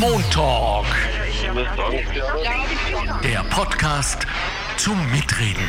[0.00, 0.86] Montalk.
[3.22, 4.26] Der Podcast
[4.76, 5.68] zum Mitreden.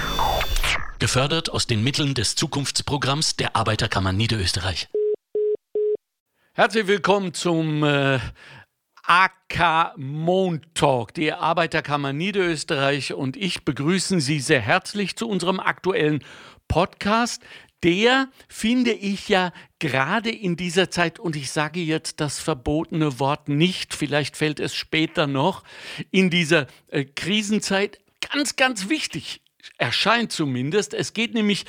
[1.00, 4.88] Gefördert aus den Mitteln des Zukunftsprogramms der Arbeiterkammer Niederösterreich.
[6.54, 8.20] Herzlich willkommen zum äh,
[9.04, 11.14] AK Montalk.
[11.16, 16.24] Die Arbeiterkammer Niederösterreich und ich begrüßen Sie sehr herzlich zu unserem aktuellen
[16.68, 17.42] Podcast,
[17.84, 19.52] der, finde ich ja,
[19.84, 24.74] gerade in dieser Zeit, und ich sage jetzt das verbotene Wort nicht, vielleicht fällt es
[24.74, 25.66] später noch,
[26.10, 28.00] in dieser äh, Krisenzeit
[28.32, 29.42] ganz, ganz wichtig
[29.78, 30.94] erscheint zumindest.
[30.94, 31.66] Es geht nämlich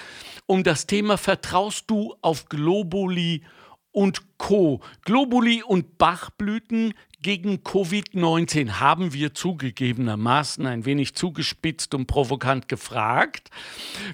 [0.46, 3.42] um das Thema, vertraust du auf Globuli
[3.90, 4.80] und Co.
[5.04, 13.50] Globuli und Bachblüten gegen Covid-19 haben wir zugegebenermaßen ein wenig zugespitzt und provokant gefragt,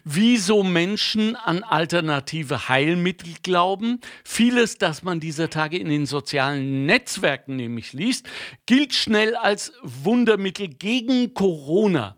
[0.04, 4.00] wieso Menschen an alternative Heilmittel glauben.
[4.22, 8.28] Vieles, das man dieser Tage in den sozialen Netzwerken nämlich liest,
[8.66, 12.16] gilt schnell als Wundermittel gegen Corona.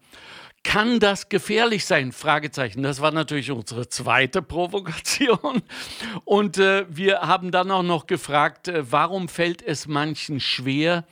[0.65, 2.13] Kann das gefährlich sein?
[2.13, 2.83] Fragezeichen.
[2.83, 5.63] Das war natürlich unsere zweite Provokation.
[6.25, 11.05] Und äh, wir haben dann auch noch gefragt, äh, warum fällt es manchen schwer,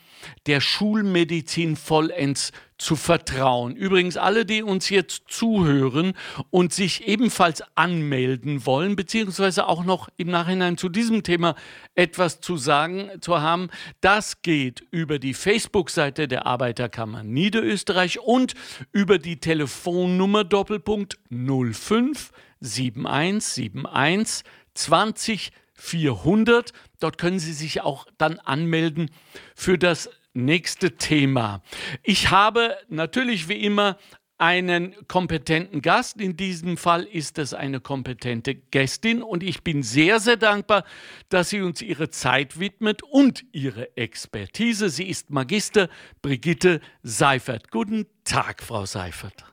[0.47, 3.77] der Schulmedizin vollends zu vertrauen.
[3.77, 6.15] Übrigens, alle, die uns jetzt zuhören
[6.49, 11.55] und sich ebenfalls anmelden wollen, beziehungsweise auch noch im Nachhinein zu diesem Thema
[11.95, 13.69] etwas zu sagen zu haben,
[14.01, 18.55] das geht über die Facebook-Seite der Arbeiterkammer Niederösterreich und
[18.93, 26.73] über die Telefonnummer Doppelpunkt 05 7171 20 400.
[27.01, 29.11] Dort können Sie sich auch dann anmelden
[29.55, 31.63] für das nächste Thema.
[32.03, 33.99] Ich habe natürlich wie immer
[34.41, 36.19] einen kompetenten Gast.
[36.19, 40.85] In diesem Fall ist es eine kompetente Gästin und ich bin sehr, sehr dankbar,
[41.29, 44.89] dass sie uns ihre Zeit widmet und ihre Expertise.
[44.89, 45.91] Sie ist Magister
[46.23, 47.71] Brigitte Seifert.
[47.71, 49.45] Guten Tag, Frau Seifert.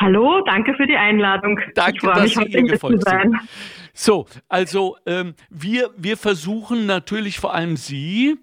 [0.00, 1.58] Hallo, danke für die Einladung.
[1.74, 3.36] Danke, dass mich, Sie gefolgt sind.
[3.92, 8.36] So, also ähm, wir, wir versuchen natürlich vor allem Sie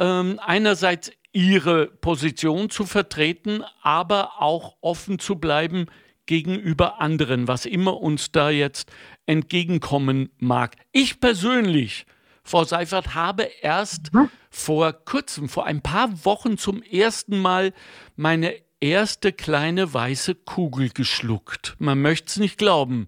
[0.00, 5.86] ähm, einerseits ihre Position zu vertreten, aber auch offen zu bleiben
[6.26, 8.90] gegenüber anderen, was immer uns da jetzt
[9.26, 10.74] entgegenkommen mag.
[10.90, 12.04] Ich persönlich,
[12.42, 14.28] Frau Seifert, habe erst mhm.
[14.50, 17.72] vor kurzem, vor ein paar Wochen zum ersten Mal
[18.16, 21.76] meine erste kleine weiße Kugel geschluckt.
[21.78, 23.06] Man möchte es nicht glauben.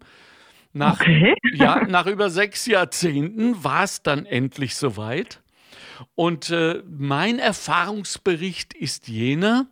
[0.73, 1.35] Nach, okay.
[1.55, 5.41] ja, nach über sechs Jahrzehnten war es dann endlich soweit.
[6.15, 9.67] Und äh, mein Erfahrungsbericht ist jener,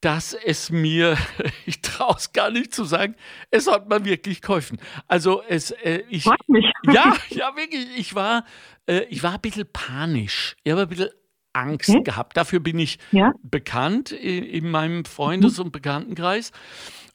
[0.00, 1.16] dass es mir,
[1.66, 3.14] ich traue es gar nicht zu sagen,
[3.50, 4.80] es hat mir wirklich geholfen.
[5.06, 6.66] Also es, äh, ich, mich.
[6.84, 8.44] ja, ja wirklich, ich war,
[8.86, 10.56] äh, ich war ein bisschen panisch.
[10.62, 11.10] Ich habe ein bisschen
[11.52, 12.02] Angst okay.
[12.02, 12.36] gehabt.
[12.36, 13.32] Dafür bin ich ja?
[13.42, 15.66] bekannt in, in meinem Freundes- mhm.
[15.66, 16.52] und Bekanntenkreis.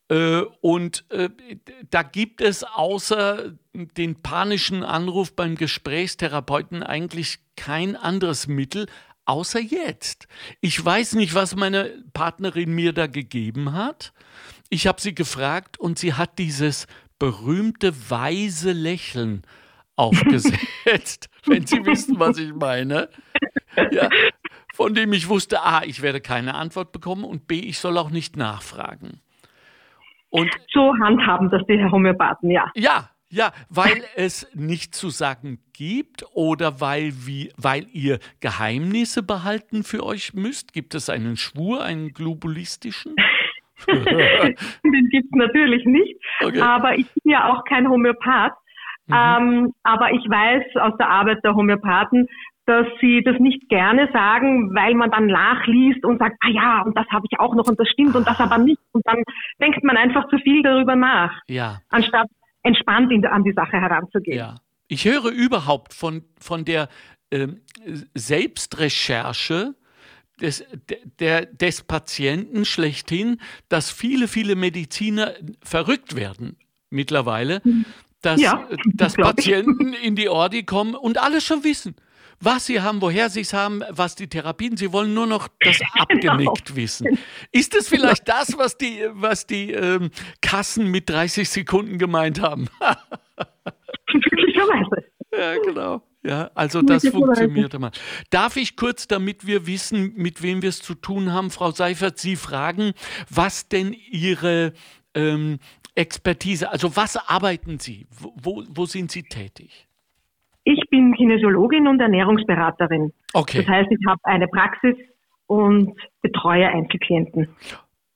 [0.07, 1.29] Äh, und äh,
[1.89, 8.87] da gibt es außer den panischen Anruf beim Gesprächstherapeuten eigentlich kein anderes Mittel,
[9.25, 10.27] außer jetzt.
[10.61, 14.13] Ich weiß nicht, was meine Partnerin mir da gegeben hat.
[14.69, 16.85] Ich habe sie gefragt und sie hat dieses
[17.17, 19.43] berühmte weise Lächeln
[19.95, 23.09] aufgesetzt, wenn Sie wissen, was ich meine.
[23.91, 24.09] Ja,
[24.73, 28.09] von dem ich wusste, A, ich werde keine Antwort bekommen und B, ich soll auch
[28.09, 29.21] nicht nachfragen.
[30.29, 32.71] Und so handhaben das die Homöopathen, ja.
[32.75, 39.83] Ja, ja, weil es nichts zu sagen gibt oder weil, wie, weil ihr Geheimnisse behalten
[39.83, 40.73] für euch müsst?
[40.73, 43.15] Gibt es einen Schwur, einen globulistischen?
[43.87, 46.15] Den gibt es natürlich nicht.
[46.41, 46.61] Okay.
[46.61, 48.53] Aber ich bin ja auch kein Homöopath.
[49.07, 49.15] Mhm.
[49.15, 52.27] Ähm, aber ich weiß aus der Arbeit der Homöopathen,
[52.65, 56.97] dass sie das nicht gerne sagen, weil man dann nachliest und sagt, ah ja, und
[56.97, 58.81] das habe ich auch noch und das stimmt und das aber nicht.
[58.91, 59.23] Und dann
[59.61, 61.79] denkt man einfach zu viel darüber nach, ja.
[61.89, 62.27] anstatt
[62.63, 64.37] entspannt in, an die Sache heranzugehen.
[64.37, 64.55] Ja.
[64.87, 66.89] Ich höre überhaupt von, von der
[67.29, 67.47] äh,
[68.15, 69.75] Selbstrecherche
[70.41, 70.65] des,
[71.19, 73.39] der, des Patienten schlechthin,
[73.69, 75.33] dass viele, viele Mediziner
[75.63, 76.57] verrückt werden
[76.89, 77.85] mittlerweile, mhm.
[78.21, 81.95] dass, ja, dass Patienten in die Ordi kommen und alles schon wissen
[82.39, 85.79] was sie haben, woher sie es haben, was die Therapien, sie wollen nur noch das
[86.09, 86.31] genau.
[86.43, 87.17] abgenickt wissen.
[87.51, 90.11] Ist es vielleicht das, was die, was die ähm,
[90.41, 92.67] Kassen mit 30 Sekunden gemeint haben?
[94.07, 95.05] Glücklicherweise.
[95.37, 96.01] Ja, genau.
[96.23, 97.91] Ja, also das funktioniert immer.
[98.31, 102.17] Darf ich kurz, damit wir wissen, mit wem wir es zu tun haben, Frau Seifert,
[102.17, 102.93] Sie fragen,
[103.29, 104.73] was denn Ihre
[105.13, 105.59] ähm,
[105.93, 108.07] Expertise, also was arbeiten Sie?
[108.09, 109.87] Wo, wo sind Sie tätig?
[110.65, 113.13] Ich bin Kinesiologin und Ernährungsberaterin.
[113.33, 113.59] Okay.
[113.59, 114.95] Das heißt, ich habe eine Praxis
[115.47, 117.47] und betreue Einzelklienten.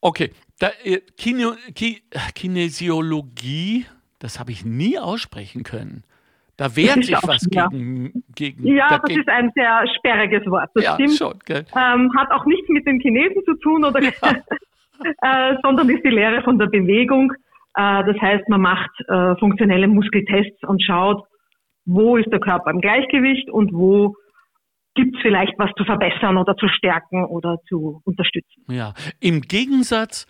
[0.02, 2.02] Okay, da, äh, Kine, Ki,
[2.34, 3.86] Kinesiologie,
[4.18, 6.04] das habe ich nie aussprechen können.
[6.58, 8.68] Da wehrt sich was gegen, gegen.
[8.68, 9.24] Ja, dagegen.
[9.26, 10.70] das ist ein sehr sperriges Wort.
[10.74, 11.18] Das ja, stimmt.
[11.18, 14.12] Schon, ähm, hat auch nichts mit den Chinesen zu tun, oder, ja.
[15.52, 17.32] äh, sondern ist die Lehre von der Bewegung.
[17.76, 21.24] Äh, das heißt, man macht äh, funktionelle Muskeltests und schaut,
[21.86, 24.16] wo ist der Körper im Gleichgewicht und wo
[24.96, 28.64] gibt es vielleicht was zu verbessern oder zu stärken oder zu unterstützen.
[28.70, 30.26] Ja, im Gegensatz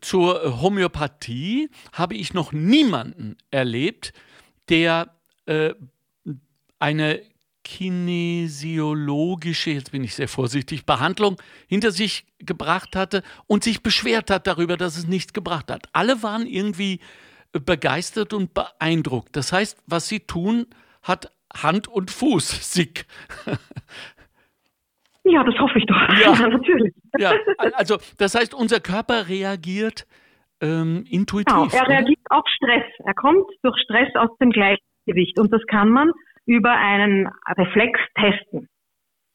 [0.00, 4.12] zur Homöopathie habe ich noch niemanden erlebt,
[4.68, 5.08] der
[5.46, 5.74] äh,
[6.78, 7.20] eine
[7.64, 11.36] kinesiologische, jetzt bin ich sehr vorsichtig, Behandlung
[11.68, 15.88] hinter sich gebracht hatte und sich beschwert hat darüber, dass es nichts gebracht hat.
[15.92, 16.98] Alle waren irgendwie
[17.52, 19.36] begeistert und beeindruckt.
[19.36, 20.66] Das heißt, was sie tun,
[21.02, 23.06] hat Hand und Fuß, Sick.
[25.24, 25.96] Ja, das hoffe ich doch.
[26.18, 26.94] Ja, ja natürlich.
[27.18, 27.32] Ja,
[27.74, 30.06] also das heißt, unser Körper reagiert
[30.60, 31.52] ähm, intuitiv.
[31.52, 32.84] Genau, er reagiert auf Stress.
[33.04, 36.10] Er kommt durch Stress aus dem Gleichgewicht und das kann man
[36.46, 38.68] über einen Reflex testen.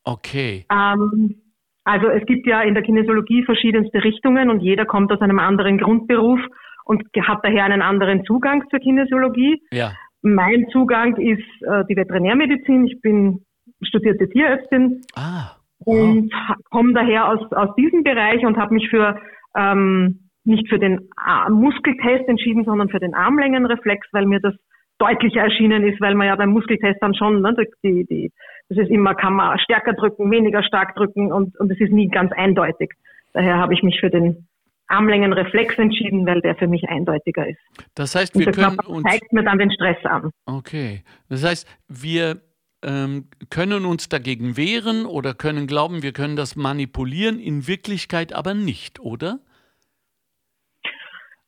[0.03, 0.65] Okay.
[0.71, 1.41] Ähm,
[1.83, 5.77] also es gibt ja in der Kinesiologie verschiedenste Richtungen und jeder kommt aus einem anderen
[5.77, 6.39] Grundberuf
[6.87, 9.61] und hat daher einen anderen Zugang zur Kinesiologie.
[9.71, 9.91] Ja.
[10.21, 12.87] Mein Zugang ist äh, die Veterinärmedizin.
[12.87, 13.45] Ich bin
[13.81, 15.95] studierte Tierärztin ah, wow.
[15.95, 16.33] und
[16.69, 19.19] komme daher aus, aus diesem Bereich und habe mich für
[19.55, 21.09] ähm, nicht für den
[21.49, 24.55] Muskeltest entschieden, sondern für den Armlängenreflex, weil mir das
[24.97, 27.53] deutlicher erschienen ist, weil man ja beim Muskeltest dann schon, ne,
[27.83, 28.31] die, die,
[28.69, 32.07] das ist immer, kann man stärker drücken, weniger stark drücken und, und es ist nie
[32.07, 32.93] ganz eindeutig.
[33.33, 34.46] Daher habe ich mich für den
[34.87, 37.59] Armlängenreflex entschieden, weil der für mich eindeutiger ist.
[37.95, 40.31] Das heißt, wir können uns zeigt mir dann den Stress an.
[40.45, 42.41] Okay, das heißt, wir
[42.83, 48.53] ähm, können uns dagegen wehren oder können glauben, wir können das manipulieren, in Wirklichkeit aber
[48.53, 49.39] nicht, oder?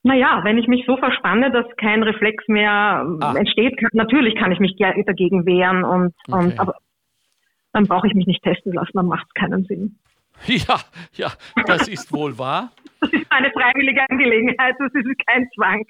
[0.01, 3.33] Naja, wenn ich mich so verspanne, dass kein Reflex mehr ah.
[3.37, 6.45] entsteht, kann, natürlich kann ich mich dagegen wehren und, okay.
[6.45, 6.75] und aber
[7.73, 9.97] dann brauche ich mich nicht testen lassen, dann macht es keinen Sinn.
[10.47, 10.79] Ja,
[11.13, 11.31] ja,
[11.67, 12.71] das ist wohl wahr.
[13.29, 15.85] Eine freiwillige Angelegenheit, das ist kein Zwang.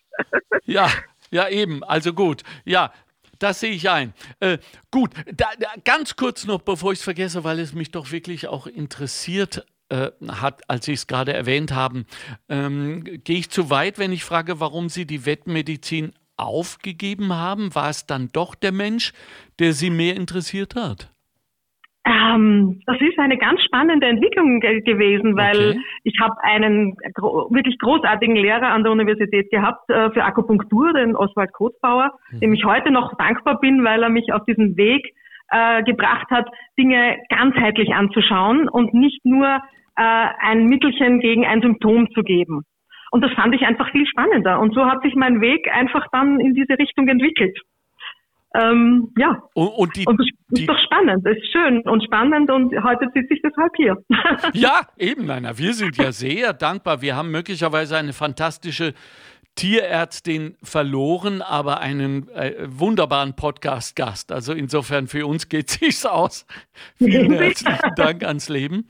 [0.66, 0.90] Ja,
[1.32, 1.84] ja, eben.
[1.84, 2.44] Also gut.
[2.66, 2.92] Ja,
[3.40, 4.14] das sehe ich ein.
[4.40, 4.58] Äh,
[4.92, 8.48] gut, da, da, ganz kurz noch, bevor ich es vergesse, weil es mich doch wirklich
[8.48, 12.06] auch interessiert äh, hat, als Sie es gerade erwähnt haben.
[12.50, 17.74] Ähm, gehe ich zu weit, wenn ich frage, warum Sie die Wettmedizin aufgegeben haben?
[17.76, 19.14] War es dann doch der Mensch,
[19.60, 21.12] der Sie mehr interessiert hat?
[22.06, 25.80] Ähm, das ist eine ganz spannende Entwicklung ge gewesen, weil okay.
[26.04, 31.16] ich habe einen gro wirklich großartigen Lehrer an der Universität gehabt äh, für Akupunktur, den
[31.16, 32.40] Oswald Kotzbauer, mhm.
[32.40, 35.14] dem ich heute noch dankbar bin, weil er mich auf diesen Weg
[35.52, 36.48] äh, gebracht hat,
[36.78, 39.60] Dinge ganzheitlich anzuschauen und nicht nur
[39.96, 42.64] äh, ein Mittelchen gegen ein Symptom zu geben.
[43.12, 44.60] Und das fand ich einfach viel spannender.
[44.60, 47.58] Und so hat sich mein Weg einfach dann in diese Richtung entwickelt.
[48.56, 49.44] Ähm, ja.
[49.54, 52.74] Und, und, die, und das ist die, doch spannend, das ist schön und spannend und
[52.84, 53.96] heute sitze ich deshalb hier.
[54.54, 55.58] ja, eben, Leiner.
[55.58, 57.02] Wir sind ja sehr dankbar.
[57.02, 58.94] Wir haben möglicherweise eine fantastische
[59.56, 64.32] Tierärztin verloren, aber einen äh, wunderbaren Podcast-Gast.
[64.32, 66.46] Also insofern für uns geht es sich aus.
[66.98, 68.88] Vielen herzlichen Dank ans Leben.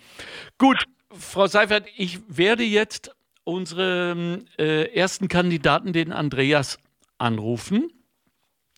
[0.57, 6.78] Gut, Frau Seifert, ich werde jetzt unseren äh, ersten Kandidaten, den Andreas,
[7.18, 7.92] anrufen.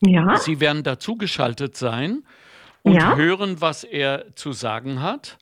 [0.01, 0.35] Ja.
[0.37, 2.23] Sie werden dazugeschaltet sein
[2.83, 3.15] und ja.
[3.15, 5.37] hören, was er zu sagen hat.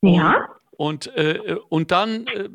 [0.00, 0.48] Und, ja.
[0.76, 2.48] Und, äh, und dann äh,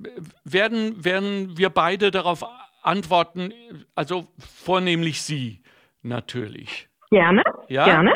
[0.44, 2.44] werden, werden wir beide darauf
[2.82, 3.54] antworten,
[3.96, 5.62] also vornehmlich Sie
[6.02, 6.88] natürlich.
[7.12, 7.86] Gerne, ja?
[7.86, 8.14] gerne.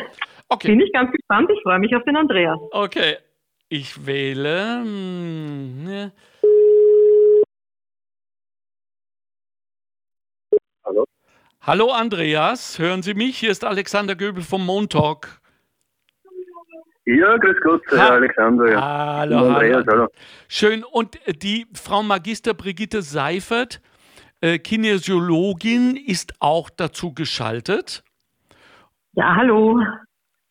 [0.48, 0.68] Okay.
[0.68, 2.58] Bin ich ganz gespannt, ich freue mich auf den Andreas.
[2.72, 3.16] Okay,
[3.68, 4.80] ich wähle.
[4.82, 6.10] Hm,
[11.62, 13.36] Hallo Andreas, hören Sie mich?
[13.36, 15.42] Hier ist Alexander Göbel vom Montalk.
[17.04, 18.70] Ja, grüß Gott, Herr Alexander.
[18.70, 18.80] Ja.
[19.18, 20.08] Hallo, Andreas, hallo.
[20.48, 20.84] Schön.
[20.84, 23.82] Und die Frau Magister Brigitte Seifert,
[24.40, 28.04] äh, Kinesiologin, ist auch dazu geschaltet.
[29.12, 29.82] Ja, hallo.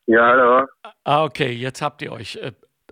[0.06, 0.68] Ja, hallo.
[1.06, 2.39] Ah, okay, jetzt habt ihr euch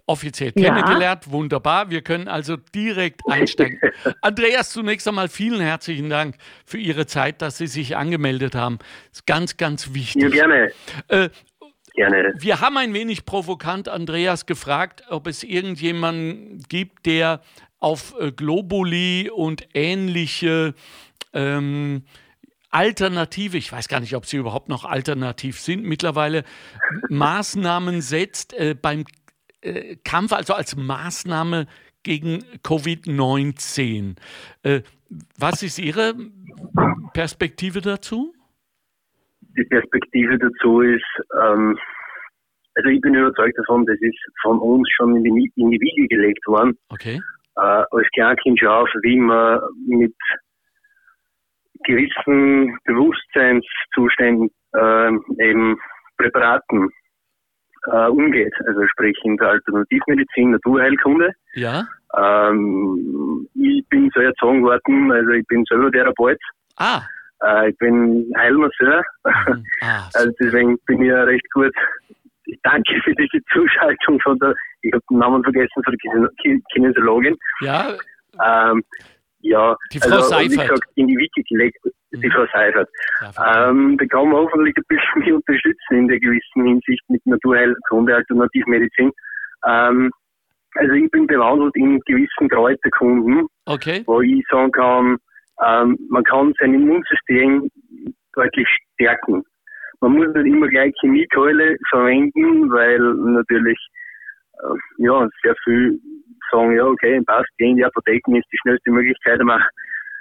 [0.08, 0.74] offiziell ja.
[0.74, 1.30] kennengelernt.
[1.30, 1.92] Wunderbar.
[1.92, 3.80] Wir können also direkt einsteigen.
[4.22, 6.36] Andreas, zunächst einmal vielen herzlichen Dank
[6.66, 8.80] für Ihre Zeit, dass Sie sich angemeldet haben.
[9.10, 10.24] Das ist ganz, ganz wichtig.
[10.24, 10.72] Ja, gerne.
[11.10, 11.30] Äh,
[11.94, 12.36] Gerne.
[12.38, 17.42] Wir haben ein wenig provokant Andreas gefragt, ob es irgendjemanden gibt, der
[17.80, 20.76] auf äh, Globuli und ähnliche
[21.34, 22.04] ähm,
[22.70, 26.44] Alternative, ich weiß gar nicht, ob sie überhaupt noch alternativ sind, mittlerweile
[27.10, 29.06] Maßnahmen setzt äh, beim
[29.62, 31.68] äh, Kampf, also als Maßnahme
[32.04, 34.16] gegen Covid-19.
[34.64, 34.82] Äh,
[35.38, 36.14] was ist Ihre
[37.14, 38.34] Perspektive dazu?
[39.42, 41.04] Die Perspektive dazu ist,
[41.42, 41.78] ähm,
[42.76, 46.08] also ich bin überzeugt davon, das ist von uns schon in die, in die Wiege
[46.08, 46.78] gelegt worden.
[46.90, 47.20] Okay.
[47.56, 50.16] Äh, als Kleinkind schon auf, wie man mit
[51.86, 55.78] gewissen Bewusstseinszuständen äh, eben
[56.18, 56.90] Präparaten
[57.91, 58.53] äh, umgeht.
[58.65, 61.32] Also sprich in der Alternativmedizin, Naturheilkunde.
[61.53, 61.88] Ja.
[62.17, 66.39] Ähm, ich bin so erzogen worden, also ich bin selber Therapeut.
[66.77, 67.01] Ah.
[67.44, 69.03] Äh, ich bin Heilmasseur.
[69.25, 69.63] Mhm.
[69.82, 71.74] Ah, also deswegen bin ich ja recht gut.
[72.46, 77.36] Ich danke für diese Zuschaltung von der, ich habe den Namen vergessen, von der Kinesiologin.
[77.62, 77.94] Ja.
[78.44, 78.84] Ähm,
[79.39, 80.51] ja, die Frau also, Seifert.
[80.51, 81.77] Wie gesagt, in die Wiki gelegt,
[82.12, 82.32] die mhm.
[82.32, 82.89] Frau Seifert.
[83.22, 88.15] Ähm, da kann man hoffentlich ein bisschen mich unterstützen in der gewissen Hinsicht mit Naturheilkunde,
[88.15, 89.12] Alternativmedizin.
[89.65, 90.12] Ähm,
[90.75, 94.03] also ich bin bewandelt in gewissen Kräuterkunden, okay.
[94.06, 95.17] wo ich sagen kann,
[95.65, 97.70] ähm, man kann sein Immunsystem
[98.34, 99.44] deutlich stärken.
[100.01, 103.79] Man muss nicht immer gleich Chemiekeule verwenden, weil natürlich
[104.53, 106.00] äh, ja sehr viel
[106.51, 109.62] sagen, ja okay, passt, gehen in die Apotheken ist die schnellste Möglichkeit, man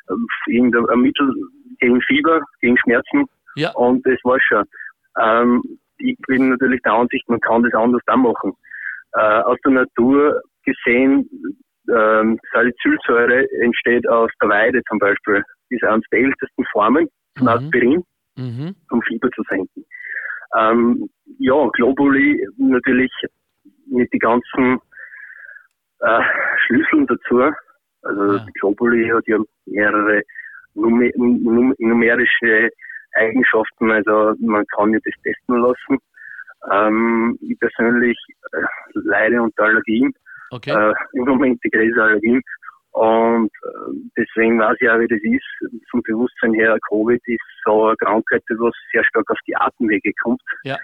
[0.09, 1.33] äh, irgendein Mittel
[1.79, 3.71] gegen Fieber, gegen Schmerzen ja.
[3.73, 4.65] und das war's schon.
[5.21, 5.63] Ähm,
[5.99, 8.53] ich bin natürlich der Ansicht, man kann das anders da machen.
[9.15, 11.29] Äh, aus der Natur gesehen,
[11.89, 15.37] ähm, Salicylsäure entsteht aus der Weide zum Beispiel.
[15.37, 17.49] Das ist eines der ältesten Formen von mhm.
[17.49, 18.05] Aspirin,
[18.37, 18.75] mhm.
[18.91, 19.85] um Fieber zu senken.
[20.57, 23.11] Ähm, ja, Globuli natürlich
[23.87, 24.79] mit den ganzen
[26.01, 26.21] äh,
[26.67, 27.53] Schlüsseln dazu.
[28.03, 28.47] Also ja.
[28.61, 30.23] Globuli hat ja mehrere
[30.75, 31.11] numer
[31.79, 32.71] numerische
[33.15, 35.99] Eigenschaften, also man kann ja das testen lassen.
[36.71, 38.19] Ähm, ich persönlich
[38.53, 38.63] äh,
[38.95, 40.13] leide unter Allergien,
[40.51, 40.71] okay.
[40.71, 42.43] äh, im Moment die größte Allergien.
[42.93, 45.91] Und äh, deswegen weiß ich auch, wie das ist.
[45.91, 50.13] Vom Bewusstsein her, Covid ist so eine Krankheit, die was sehr stark auf die Atemwege
[50.23, 50.41] kommt.
[50.65, 50.79] Ja.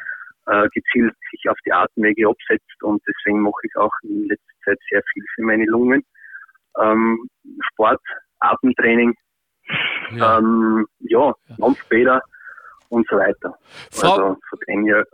[0.47, 4.79] Äh, gezielt sich auf die Atemwege absetzt und deswegen mache ich auch in letzter Zeit
[4.91, 6.05] sehr viel für meine Lungen.
[6.81, 7.29] Ähm,
[7.71, 8.01] Sport,
[8.41, 9.15] Atemtraining,
[10.17, 12.21] ja, ähm, ja Lampfbäder
[12.89, 13.57] und so weiter.
[13.93, 15.07] Frau, also von dem her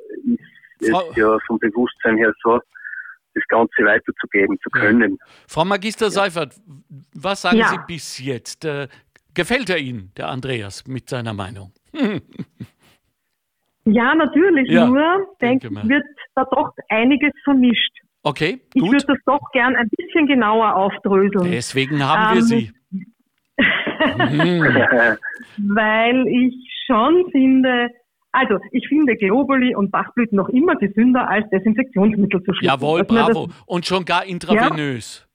[0.80, 2.58] ist Frau, es ja vom Bewusstsein her so,
[3.34, 5.18] das Ganze weiterzugeben zu können.
[5.46, 6.10] Frau Magister ja.
[6.10, 6.56] Seifert,
[7.14, 7.68] was sagen ja.
[7.68, 8.64] Sie bis jetzt?
[8.64, 8.88] Äh,
[9.34, 11.74] gefällt er Ihnen, der Andreas, mit seiner Meinung?
[13.92, 14.70] ja, natürlich.
[14.70, 16.04] Ja, Nur, denke ich, wird
[16.34, 17.92] da doch einiges vermischt.
[18.22, 18.62] Okay, gut.
[18.74, 21.50] Ich würde das doch gern ein bisschen genauer aufdröseln.
[21.50, 22.72] Deswegen haben ähm, wir Sie.
[25.58, 26.54] Weil ich
[26.86, 27.88] schon finde,
[28.32, 32.66] also ich finde Globuli und Bachblüten noch immer gesünder als Desinfektionsmittel zu schlucken.
[32.66, 33.48] Jawohl, bravo.
[33.66, 35.24] Und schon gar intravenös.
[35.24, 35.28] Ja.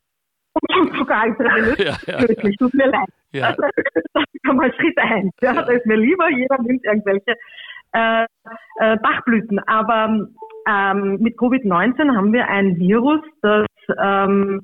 [0.78, 1.78] Und sogar intravenös.
[1.80, 3.10] ja, ja, Tödlich, tut mir leid.
[3.32, 3.48] Ja.
[3.48, 3.64] Also,
[4.14, 5.34] das ist schon mal Schritt eins.
[5.42, 5.64] Ja, ja.
[5.64, 7.36] Da ist mir lieber, jeder nimmt irgendwelche
[7.94, 8.26] äh,
[8.80, 9.60] äh, Bachblüten.
[9.60, 10.28] Aber
[10.68, 13.68] ähm, mit Covid-19 haben wir ein Virus, das
[14.02, 14.62] ähm,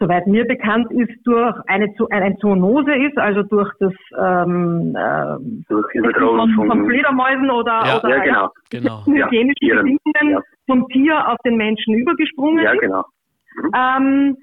[0.00, 5.36] soweit mir bekannt ist, durch eine, eine Zoonose ist, also durch das ähm, äh,
[5.68, 5.86] durch
[6.18, 9.06] von, von Fledermäusen oder, ja, oder ja, genau, genau.
[9.06, 10.40] hygienische ja, Bedingungen ja.
[10.66, 13.04] vom Tier auf den Menschen übergesprungen ja, genau.
[13.54, 13.70] Mhm.
[13.76, 14.36] Ähm,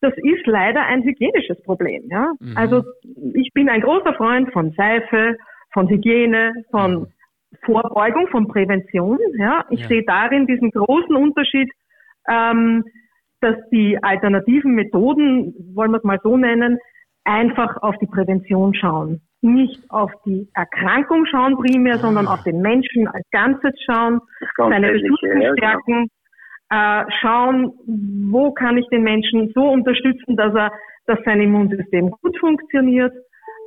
[0.00, 2.02] das ist leider ein hygienisches Problem.
[2.10, 2.32] Ja?
[2.40, 2.56] Mhm.
[2.56, 2.82] Also
[3.34, 5.36] ich bin ein großer Freund von Seife,
[5.72, 7.06] von Hygiene, von mhm.
[7.64, 9.18] Vorbeugung, von Prävention.
[9.38, 9.64] Ja?
[9.70, 11.70] Ich sehe darin diesen großen Unterschied
[12.28, 12.84] ähm,
[13.40, 16.78] dass die alternativen Methoden, wollen wir es mal so nennen,
[17.24, 19.20] einfach auf die Prävention schauen.
[19.42, 24.20] Nicht auf die Erkrankung schauen primär, sondern auf den Menschen als Ganzes schauen,
[24.56, 25.54] seine Ressourcen genau.
[25.56, 26.08] stärken,
[26.70, 27.72] äh, schauen,
[28.30, 30.70] wo kann ich den Menschen so unterstützen, dass er,
[31.06, 33.12] dass sein Immunsystem gut funktioniert.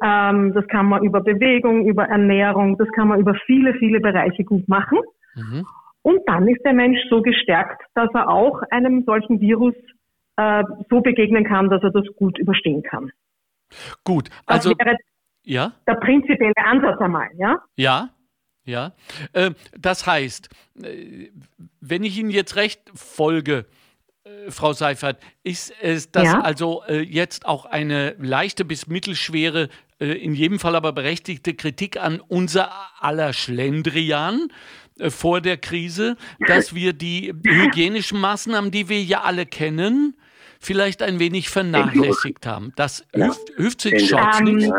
[0.04, 4.44] Ähm, das kann man über Bewegung, über Ernährung, das kann man über viele, viele Bereiche
[4.44, 5.00] gut machen.
[5.36, 5.66] Mhm.
[6.02, 9.74] Und dann ist der Mensch so gestärkt, dass er auch einem solchen Virus
[10.38, 13.12] äh, so begegnen kann, dass er das gut überstehen kann.
[14.04, 14.74] Gut, also
[15.44, 15.74] ja?
[15.88, 17.60] der prinzipielle Ansatz einmal, ja?
[17.76, 18.10] Ja,
[18.66, 18.94] ja.
[19.34, 20.50] Äh, das heißt,
[20.84, 21.30] äh,
[21.82, 23.66] wenn ich Ihnen jetzt recht folge,
[24.24, 26.42] äh, Frau Seifert, ist es das ja?
[26.42, 32.22] also äh, jetzt auch eine leichte bis mittelschwere, in jedem Fall aber berechtigte Kritik an
[32.28, 34.50] unser aller Schlendrian?
[35.00, 36.16] Äh, vor der Krise,
[36.48, 40.16] dass wir die hygienischen Maßnahmen, die wir ja alle kennen,
[40.60, 42.72] vielleicht ein wenig vernachlässigt haben.
[42.76, 44.74] Das hilft, hilft sich schon ähm, nicht.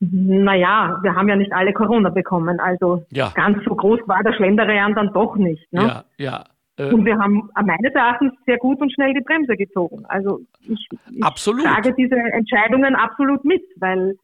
[0.00, 3.30] Naja, wir haben ja nicht alle Corona bekommen, also ja.
[3.36, 5.72] ganz so groß war der Schlenderian dann doch nicht.
[5.72, 5.82] Ne?
[5.82, 6.44] Ja, ja.
[6.76, 10.04] Äh, und wir haben meines Erachtens sehr gut und schnell die Bremse gezogen.
[10.06, 11.64] Also ich, ich absolut.
[11.64, 14.16] trage diese Entscheidungen absolut mit, weil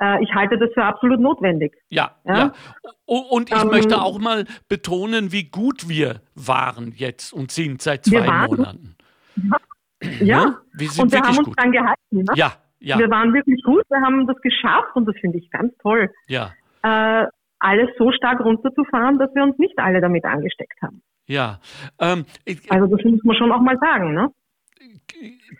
[0.00, 1.74] äh, ich halte das für absolut notwendig.
[1.90, 2.36] Ja, ja.
[2.36, 2.52] ja.
[3.04, 8.06] Und ich ähm, möchte auch mal betonen, wie gut wir waren jetzt und sind seit
[8.06, 8.96] zwei Monaten.
[9.36, 9.58] Ja,
[10.20, 10.58] ja.
[10.72, 11.58] Wir und wir haben uns gut.
[11.58, 11.98] dran gehalten.
[12.10, 12.24] Ne?
[12.34, 12.98] Ja, ja.
[12.98, 16.10] Wir waren wirklich gut, wir haben das geschafft und das finde ich ganz toll.
[16.26, 16.52] Ja.
[16.82, 17.26] Äh,
[17.58, 21.02] alles so stark runterzufahren, dass wir uns nicht alle damit angesteckt haben.
[21.30, 21.60] Ja.
[22.00, 22.24] Ähm,
[22.70, 24.32] also das muss man schon auch mal sagen, ne?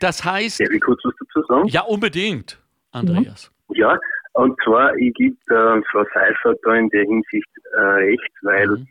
[0.01, 0.59] Das heißt.
[0.59, 1.69] Ja, wie kurz was dazu sagen?
[1.69, 2.59] Ja, unbedingt,
[2.91, 3.53] Andreas.
[3.69, 3.97] Ja,
[4.33, 8.89] und zwar, ich gebe äh, Frau Seifert da in der Hinsicht äh, recht, weil mhm.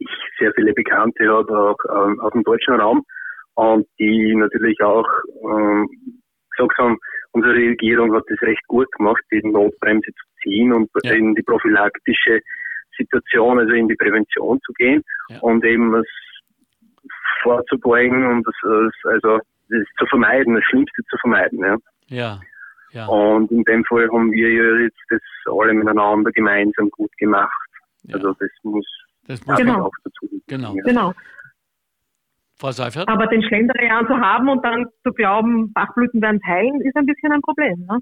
[0.00, 3.06] ich sehr viele Bekannte habe, auch ähm, aus dem deutschen Raum,
[3.54, 5.08] und die natürlich auch
[5.44, 5.88] ähm,
[6.50, 6.98] gesagt haben,
[7.30, 11.12] unsere Regierung hat das recht gut gemacht, die Notbremse zu ziehen und ja.
[11.12, 12.40] in die prophylaktische
[12.96, 15.38] Situation, also in die Prävention zu gehen ja.
[15.40, 16.06] und eben es
[17.42, 18.54] vorzubeugen und das,
[19.04, 21.58] also das zu vermeiden, das Schlimmste zu vermeiden.
[21.60, 21.76] Ja.
[22.08, 22.40] ja.
[22.92, 23.06] Ja.
[23.06, 27.50] Und in dem Fall haben wir ja jetzt das alle miteinander gemeinsam gut gemacht.
[28.02, 28.16] Ja.
[28.16, 28.86] Also das muss,
[29.26, 29.86] das muss genau.
[29.86, 30.28] auch dazu.
[30.46, 30.74] Genau.
[30.84, 31.14] genau.
[32.58, 33.08] Frau Seifert?
[33.08, 37.32] Aber den Schlenderian zu haben und dann zu glauben, Bachblüten werden heilen, ist ein bisschen
[37.32, 37.86] ein Problem.
[37.88, 37.98] Ne?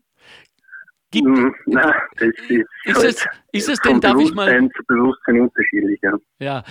[1.13, 2.51] Gibt, hm, na, das ist,
[2.85, 4.49] ist, halt es, ist es denn, darf ich mal.
[4.77, 6.13] Zu Bewusstsein unterschiedlich, ja.
[6.39, 6.63] Ja,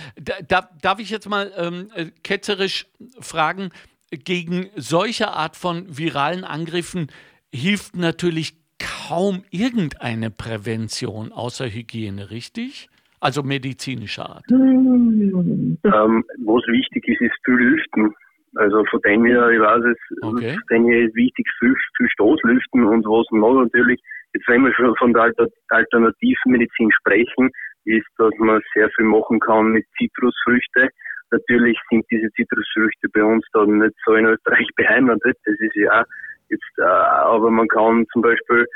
[0.48, 2.86] da, darf ich jetzt mal ähm, äh, ketzerisch
[3.20, 3.70] fragen,
[4.10, 7.08] gegen solche Art von viralen Angriffen
[7.52, 12.88] hilft natürlich kaum irgendeine Prävention außer Hygiene, richtig?
[13.20, 14.44] Also medizinischer Art.
[14.50, 18.14] Ähm, was wichtig ist, ist viel Lüften.
[18.56, 20.58] Also von dem her, ich weiß es, okay.
[20.68, 24.00] von dem her ist wichtig, viel, viel Stoßlüften und was noch natürlich,
[24.34, 25.32] jetzt wenn wir schon von der
[25.68, 27.50] Alternativmedizin sprechen,
[27.84, 30.88] ist, dass man sehr viel machen kann mit Zitrusfrüchte.
[31.30, 36.04] Natürlich sind diese Zitrusfrüchte bei uns dann nicht so in Österreich beheimatet, das ist ja
[36.48, 38.66] jetzt, äh, aber man kann zum Beispiel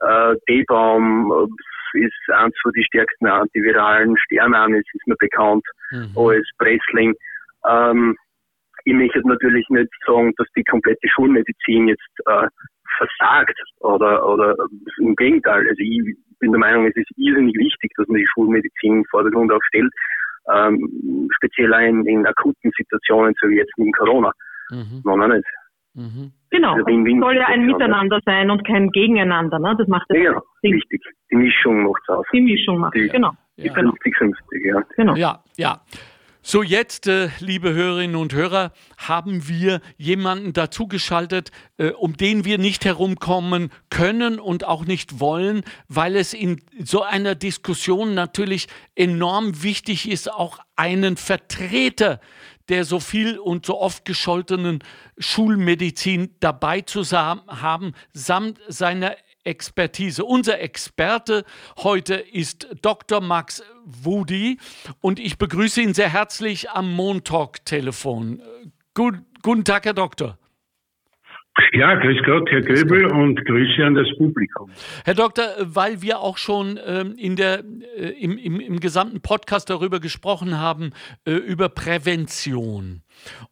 [0.00, 1.48] äh, Teebaum,
[1.94, 6.10] ist eins von den stärksten antiviralen Sternanis, ist mir bekannt, mhm.
[6.16, 7.14] als Pressling.
[7.68, 8.16] Ähm,
[8.84, 12.48] ich möchte natürlich nicht sagen, dass die komplette Schulmedizin jetzt äh,
[12.96, 14.56] versagt oder, oder
[14.98, 15.66] im Gegenteil.
[15.68, 19.52] Also ich bin der Meinung, es ist irrsinnig wichtig, dass man die Schulmedizin im Vordergrund
[19.52, 19.92] aufstellt,
[20.52, 24.32] ähm, speziell in, in akuten Situationen, so wie jetzt mit Corona.
[24.70, 25.02] Mhm.
[25.04, 25.44] Noch nicht.
[25.94, 26.32] Mhm.
[26.50, 29.58] Genau, es soll ja ein Miteinander sein und kein Gegeneinander.
[29.58, 29.74] Ne?
[29.78, 30.74] Das macht das ja, Ding.
[30.74, 31.02] richtig.
[31.30, 32.26] Die Mischung macht es aus.
[32.32, 33.30] Die Mischung macht es, genau.
[33.56, 34.82] Die 50-50, ja.
[34.96, 35.14] Genau.
[35.14, 35.80] Ja, ja.
[36.46, 42.58] So, jetzt, äh, liebe Hörerinnen und Hörer, haben wir jemanden dazugeschaltet, äh, um den wir
[42.58, 49.62] nicht herumkommen können und auch nicht wollen, weil es in so einer Diskussion natürlich enorm
[49.62, 52.20] wichtig ist, auch einen Vertreter
[52.68, 54.82] der so viel und so oft gescholtenen
[55.18, 60.24] Schulmedizin dabei zu haben, samt seiner Expertise.
[60.24, 61.44] Unser Experte
[61.78, 63.20] heute ist Dr.
[63.20, 64.58] Max Wudi
[65.00, 68.42] und ich begrüße ihn sehr herzlich am Montalk-Telefon.
[68.94, 70.38] Gut, guten Tag, Herr Doktor.
[71.72, 74.70] Ja, grüß Gott, Herr Göbel, und Grüße an das Publikum.
[75.04, 77.62] Herr Doktor, weil wir auch schon ähm, in der,
[77.96, 80.90] äh, im, im, im, gesamten Podcast darüber gesprochen haben,
[81.24, 83.02] äh, über Prävention.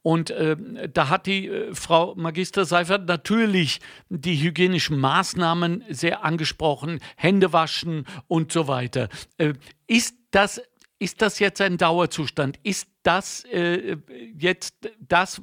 [0.03, 0.57] Und äh,
[0.93, 8.05] da hat die äh, Frau Magister Seifert natürlich die hygienischen Maßnahmen sehr angesprochen, Hände waschen
[8.27, 9.09] und so weiter.
[9.38, 9.53] Äh,
[9.87, 10.61] ist das
[10.99, 12.61] ist das jetzt ein Dauerzustand?
[12.62, 13.97] Ist das äh,
[14.38, 15.43] jetzt das,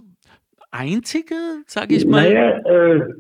[0.72, 2.24] einzige, sage ich mal?
[2.24, 3.14] Naja, äh,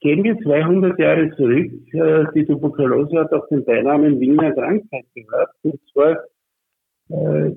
[0.00, 1.72] gehen wir 200 Jahre zurück.
[1.92, 5.54] Äh, die Tuberkulose hat auch den Beinamen Wiener Krankheit gehabt.
[5.62, 6.18] Und zwar
[7.08, 7.52] äh,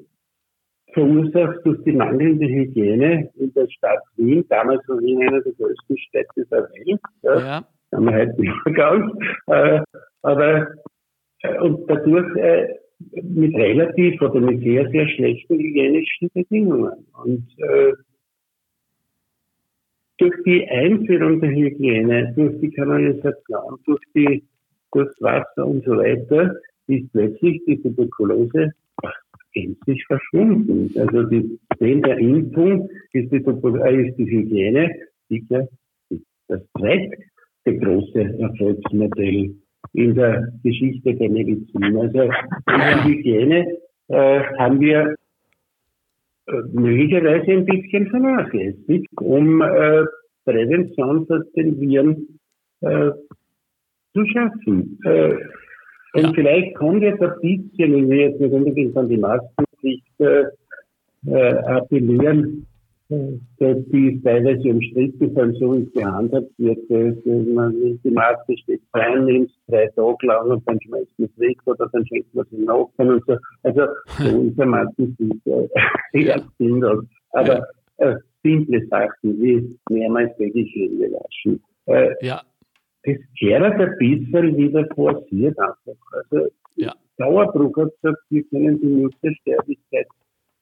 [0.93, 5.97] verursacht durch die mangelnde Hygiene in der Stadt Wien, damals war Wien einer der größten
[5.97, 6.99] Städte der Welt.
[7.21, 7.39] Ja.
[7.39, 7.67] ja.
[7.93, 9.11] Haben wir heute nicht mehr.
[9.47, 9.81] Äh,
[10.21, 10.67] aber
[11.41, 12.75] äh, und dadurch äh,
[13.21, 17.05] mit relativ oder mit sehr, sehr schlechten hygienischen Bedingungen.
[17.23, 17.93] Und äh,
[20.17, 24.43] durch die Einführung der Hygiene, durch die Kanalisation, durch die,
[24.91, 26.55] durchs Wasser und so weiter,
[26.87, 28.71] ist plötzlich die Tuberkulose
[29.53, 30.91] gänzlich verschwunden.
[30.99, 34.91] Also die, den der Impfung ist die, äh, ist die Hygiene
[35.29, 35.67] sicher
[36.47, 37.17] das zweite
[37.65, 39.55] große Erfolgsmodell
[39.93, 41.97] in der Geschichte der Medizin.
[41.97, 42.29] Also
[42.67, 43.77] die Hygiene
[44.09, 45.14] äh, haben wir
[46.73, 50.05] möglicherweise ein bisschen vernachlässigt, um äh,
[50.45, 52.39] Prävention von den Viren
[52.81, 53.11] äh,
[54.13, 54.99] zu schaffen.
[55.03, 55.35] Äh,
[56.13, 56.31] und ja.
[56.33, 60.45] vielleicht kommt jetzt ein bisschen, wenn wir jetzt nicht unbedingt an die Maskenpflicht äh,
[61.27, 62.65] äh, appellieren,
[63.09, 68.81] dass die teilweise umstritten sind, so wie es gehandhabt wird, dass man die Maske steht
[68.93, 72.45] rein, nimmt drei Tage lang und dann schmeißt man es weg oder dann schenkt man
[72.49, 73.37] sie nach und so.
[73.63, 73.87] Also
[74.17, 75.41] so ist der Masken sind
[76.13, 77.05] eher sinnlos.
[77.31, 81.61] Aber äh, simple Sachen wie mehrmals täglich Hände waschen.
[81.85, 82.41] Äh, ja.
[83.03, 86.01] Das gehört ein bisschen wieder forciert einfach.
[86.11, 86.93] Also ja.
[87.17, 90.07] Dauerbruch hat gesagt, wir können die Nutzersterblichkeit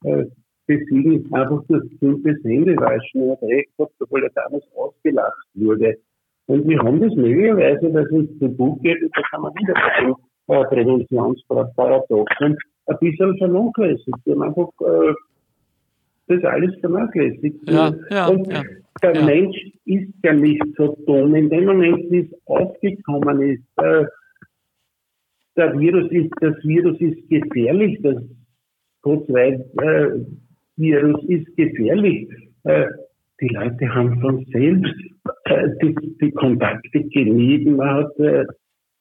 [0.03, 0.25] äh,
[0.65, 3.21] besiegen, einfach durch simples Händewaschen.
[3.21, 5.97] Er hat recht gehabt, obwohl er damals ausgelacht wurde.
[6.45, 9.73] Und wir haben das möglicherweise, dass es zu Buch geht, und da kann man wieder
[9.73, 10.13] sagen,
[10.47, 14.17] äh, Präventionsparadoxen, ein bisschen vernachlässigt.
[14.25, 15.13] Wir haben einfach äh,
[16.27, 17.69] das alles vernachlässigt.
[17.69, 18.61] Ja, ja, und ja,
[19.01, 19.25] der ja.
[19.25, 21.35] Mensch ist ja nicht so dumm.
[21.35, 24.05] In dem Moment, wie es aufgekommen ist, äh,
[25.55, 28.17] der Virus ist, das Virus ist gefährlich, das
[29.03, 30.25] Covid-Virus äh,
[30.77, 32.27] ist gefährlich.
[32.63, 32.85] Äh,
[33.41, 34.93] die Leute haben von selbst
[35.45, 37.77] äh, die, die, Kontakte gemieden.
[37.77, 38.45] Man hat äh,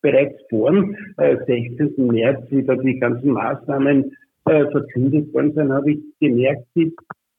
[0.01, 1.95] bereits vor dem 16.
[2.07, 6.93] März, wie da die ganzen Maßnahmen verkündet worden sind, habe ich gemerkt, die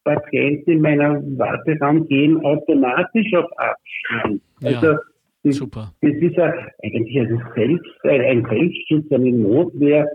[0.05, 4.41] Patienten in meiner Warteraum gehen automatisch auf Abstand.
[4.63, 4.99] Also ja,
[5.43, 5.93] das, super.
[6.01, 10.07] das ist ja eigentlich ein, Selbst, ein Selbstschutz, eine Notwehr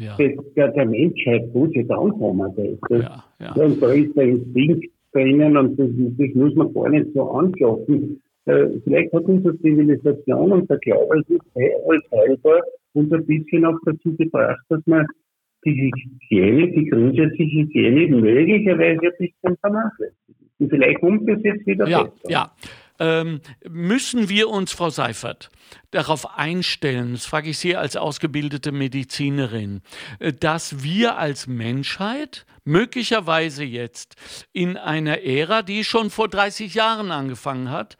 [0.00, 0.16] ja.
[0.16, 2.52] der, der Menschheit, sie da ankommen.
[2.56, 3.52] Das, ja, ja.
[3.52, 8.20] Und da ist der Instinkt drinnen und das, das muss man gar nicht so anschaffen.
[8.46, 12.62] Äh, vielleicht hat unsere Zivilisation und der Glaube als heilbar
[12.94, 15.06] uns ein bisschen auch dazu gebracht, dass man
[15.64, 15.92] die
[16.30, 20.50] Hygiene, die grundsätzliche Hygiene möglicherweise ein bisschen vernachlässigen.
[20.58, 22.30] Und vielleicht kommt das jetzt wieder ja, besser.
[22.30, 22.52] Ja,
[23.00, 25.50] ähm, müssen wir uns, Frau Seifert,
[25.90, 29.80] darauf einstellen, das frage ich Sie als ausgebildete Medizinerin,
[30.20, 34.16] äh, dass wir als Menschheit möglicherweise jetzt
[34.52, 37.96] in einer Ära, die schon vor 30 Jahren angefangen hat,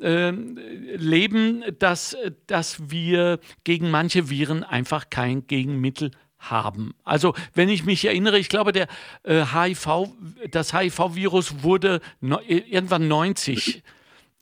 [0.00, 6.94] äh, leben, dass, dass wir gegen manche Viren einfach kein Gegenmittel haben.
[7.02, 8.86] Also, wenn ich mich erinnere, ich glaube, der
[9.24, 10.10] äh, HIV,
[10.50, 13.82] das HIV-Virus wurde no, irgendwann 90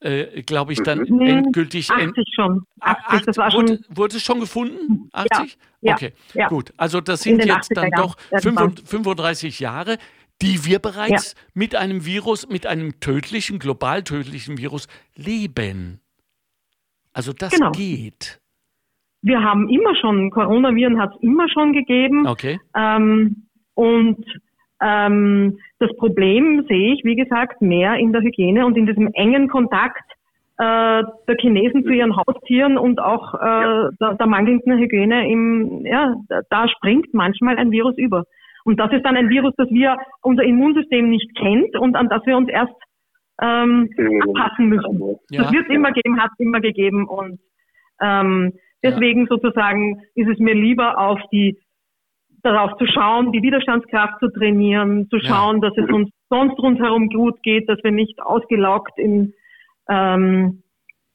[0.05, 1.91] äh, glaube ich, dann nee, endgültig.
[1.91, 2.63] 80 schon.
[2.81, 5.09] 80, 80, das war schon wurde, wurde, es schon gefunden?
[5.13, 5.59] 80?
[5.81, 6.73] Ja, okay, ja, gut.
[6.77, 9.99] Also das sind jetzt dann doch 35 Jahre,
[10.43, 11.41] die wir bereits ja.
[11.55, 16.01] mit einem Virus, mit einem tödlichen, global tödlichen Virus leben.
[17.13, 17.73] Also das genau.
[17.73, 18.41] geht
[19.25, 22.27] wir haben immer schon, Coronaviren hat es immer schon gegeben.
[22.27, 22.61] Okay.
[22.77, 24.23] Ähm, und
[24.83, 29.49] ähm, das Problem sehe ich, wie gesagt, mehr in der Hygiene und in diesem engen
[29.49, 30.05] Kontakt
[30.59, 36.15] äh, der Chinesen zu ihren Haustieren und auch äh, der, der mangelnden Hygiene im, ja,
[36.51, 38.25] da springt manchmal ein Virus über.
[38.65, 42.25] Und das ist dann ein Virus, das wir unser Immunsystem nicht kennt und an das
[42.25, 42.75] wir uns erst
[43.43, 45.19] ähm, anpassen müssen.
[45.31, 45.43] Ja.
[45.43, 47.41] Das wird es immer geben, hat es immer gegeben und
[48.01, 48.53] ähm,
[48.85, 49.27] Deswegen ja.
[49.31, 51.59] sozusagen ist es mir lieber auf die
[52.45, 55.69] darauf zu schauen, die Widerstandskraft zu trainieren, zu schauen, ja.
[55.69, 59.35] dass es uns sonst rundherum gut geht, dass wir nicht ausgelaugt in
[59.89, 60.63] ähm,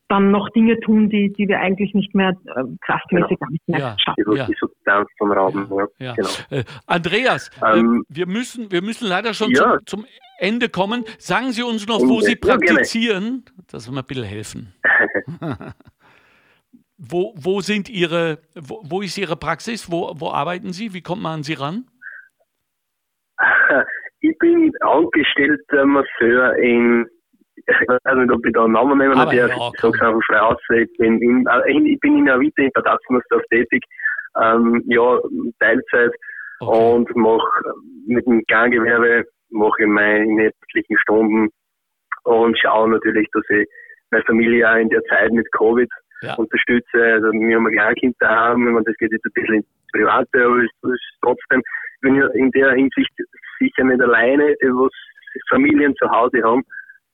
[0.09, 3.51] dann noch Dinge tun, die, die wir eigentlich nicht mehr äh, kraftmäßig genau.
[3.51, 3.95] nicht mehr ja.
[3.99, 4.35] schaffen.
[4.35, 4.45] Ja.
[4.47, 5.67] Die Substanz vom Rauben.
[5.69, 5.85] Ja.
[5.99, 6.13] ja.
[6.15, 6.29] Genau.
[6.49, 10.05] Äh, Andreas, äh, ähm, äh, wir, müssen, wir müssen leider schon zum, zum,
[10.39, 11.03] Ende kommen.
[11.17, 14.73] Sagen Sie uns noch, wo Sie praktizieren, dass wir mal ein bisschen helfen.
[17.01, 19.89] Wo, wo sind Ihre, wo, wo ist Ihre Praxis?
[19.89, 20.93] Wo, wo arbeiten Sie?
[20.93, 21.85] Wie kommt man an Sie ran?
[24.21, 27.07] Ich bin angestellter Masseur in,
[27.55, 30.57] ich weiß nicht, ob ich da einen Namen nennen darf, ja, ich einfach frei aus,
[30.75, 31.47] ich bin in,
[31.85, 33.81] ich bin in Avita in Bad Atzmersdorf tätig,
[34.38, 35.19] ähm, ja,
[35.59, 36.12] Teilzeit
[36.59, 36.93] okay.
[36.93, 37.62] und mache
[38.07, 41.47] mit dem Ganggewerbe mache ich meine nächtlichen Stunden
[42.23, 43.67] und schaue natürlich, dass ich
[44.12, 45.89] meine Familie auch in der Zeit mit Covid
[46.21, 46.36] ja.
[46.36, 47.01] unterstütze.
[47.01, 50.58] Also wir haben ein Kleinkind daheim, wenn das geht jetzt ein bisschen ins Private, aber
[50.63, 51.62] es ist trotzdem,
[52.01, 53.12] ich in der Hinsicht
[53.60, 54.91] sicher nicht alleine, die was
[55.49, 56.63] Familien zu Hause haben,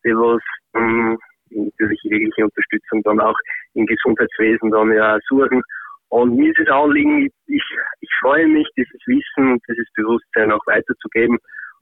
[0.04, 0.42] die was
[0.76, 1.18] ähm,
[1.50, 3.36] natürlich jegliche Unterstützung dann auch
[3.74, 5.62] im Gesundheitswesen dann ja suchen.
[6.10, 7.64] Und mir ist es Anliegen, ich,
[8.02, 11.38] ich freue mich, dieses Wissen und dieses Bewusstsein auch weiterzugeben.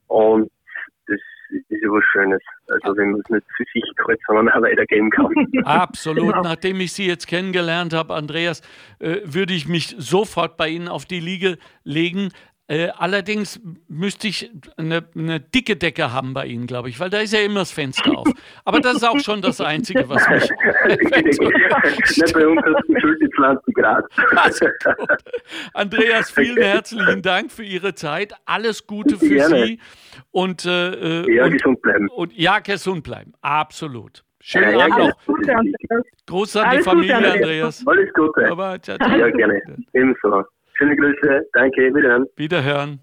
[0.08, 0.50] Und
[1.50, 2.42] ist ja was Schönes.
[2.68, 5.34] Also wenn man es nicht für sich kurz, sondern auch weitergeben kann.
[5.66, 6.30] Absolut.
[6.30, 6.44] Genau.
[6.44, 8.62] Nachdem ich Sie jetzt kennengelernt habe, Andreas,
[9.00, 12.30] äh, würde ich mich sofort bei Ihnen auf die Liege legen.
[12.68, 17.20] Äh, allerdings müsste ich eine, eine, dicke Decke haben bei Ihnen, glaube ich, weil da
[17.20, 18.28] ist ja immer das Fenster auf.
[18.64, 20.50] Aber das ist auch schon das Einzige, was mich.
[22.18, 22.62] Nicht bei uns
[23.02, 24.06] Schuld 20 Grad.
[24.36, 24.68] Also,
[25.74, 28.34] Andreas, vielen herzlichen Dank für Ihre Zeit.
[28.46, 29.66] Alles Gute für Gerne.
[29.66, 29.80] Sie.
[30.32, 32.10] Und, äh, äh, ja, und, gesund bleiben.
[32.10, 33.34] Und, ja, gesund bleiben.
[33.42, 34.24] Absolut.
[34.42, 35.26] Schönen ja, Abend noch.
[35.26, 35.56] Gute,
[36.28, 37.84] Gruß an Alles die Familie, Gute, Andreas.
[37.88, 38.52] Alles Gute.
[38.52, 39.18] Aber, ciao, ciao.
[39.18, 39.62] Ja, gerne.
[39.94, 40.44] Ebenso.
[40.74, 41.48] Schöne Grüße.
[41.54, 41.94] Danke.
[41.94, 42.26] Wiederhören.
[42.36, 43.00] Wiederhören.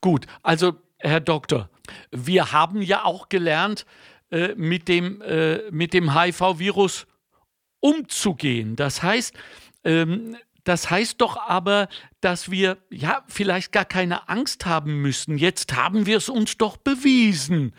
[0.00, 1.68] Gut, also Herr Doktor,
[2.10, 3.86] wir haben ja auch gelernt,
[4.30, 7.06] äh, mit dem, äh, mit dem HIV-Virus
[7.82, 8.76] umzugehen.
[8.76, 9.36] Das heißt,
[9.84, 11.88] ähm, das heißt doch aber,
[12.20, 15.36] dass wir ja vielleicht gar keine Angst haben müssen.
[15.36, 17.74] Jetzt haben wir es uns doch bewiesen.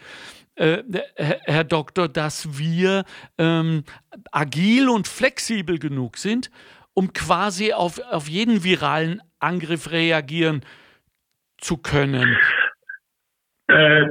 [0.55, 0.83] Äh,
[1.15, 3.05] Herr Doktor, dass wir
[3.37, 3.83] ähm,
[4.31, 6.51] agil und flexibel genug sind,
[6.93, 10.61] um quasi auf, auf jeden viralen Angriff reagieren
[11.57, 12.37] zu können?
[13.67, 14.05] Äh,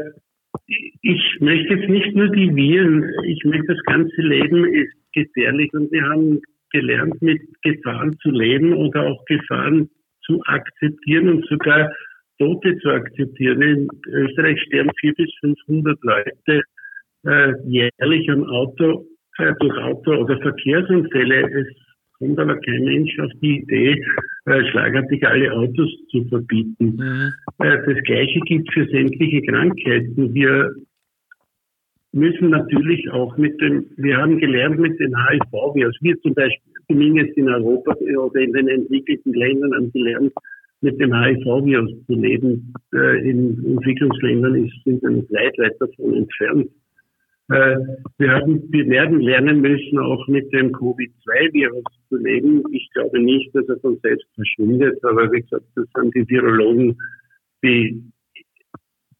[1.03, 5.91] ich möchte jetzt nicht nur die Viren, ich möchte das ganze Leben ist gefährlich und
[5.93, 6.41] wir haben
[6.73, 9.89] gelernt, mit Gefahren zu leben oder auch Gefahren
[10.25, 11.93] zu akzeptieren und sogar
[12.39, 13.63] Tote zu akzeptieren.
[13.63, 16.63] In Österreich sterben 400 bis 500 Leute
[17.25, 19.07] äh, jährlich am Auto,
[19.39, 21.43] äh, durch Auto- oder Verkehrsunfälle.
[21.51, 21.67] Es
[22.19, 24.05] kommt aber kein Mensch auf die Idee,
[24.47, 26.97] äh, schlagartig alle Autos zu verbieten.
[26.97, 27.33] Mhm.
[27.65, 30.35] Äh, das Gleiche gilt für sämtliche Krankheiten.
[30.35, 30.75] Wir
[32.13, 37.37] müssen natürlich auch mit dem, wir haben gelernt mit den HIV-Virus, wir zum Beispiel, zumindest
[37.37, 40.33] in Europa oder in den entwickelten Ländern haben gelernt,
[40.83, 42.75] mit dem HIV-Virus zu leben.
[42.93, 46.69] Äh, in Entwicklungsländern sind wir noch weit, weit davon entfernt.
[47.51, 47.77] Äh,
[48.19, 52.63] wir, haben, wir werden lernen müssen, auch mit dem Covid-2-Virus zu leben.
[52.73, 56.97] Ich glaube nicht, dass er von selbst verschwindet, aber wie gesagt, das sind die Virologen,
[57.65, 58.03] die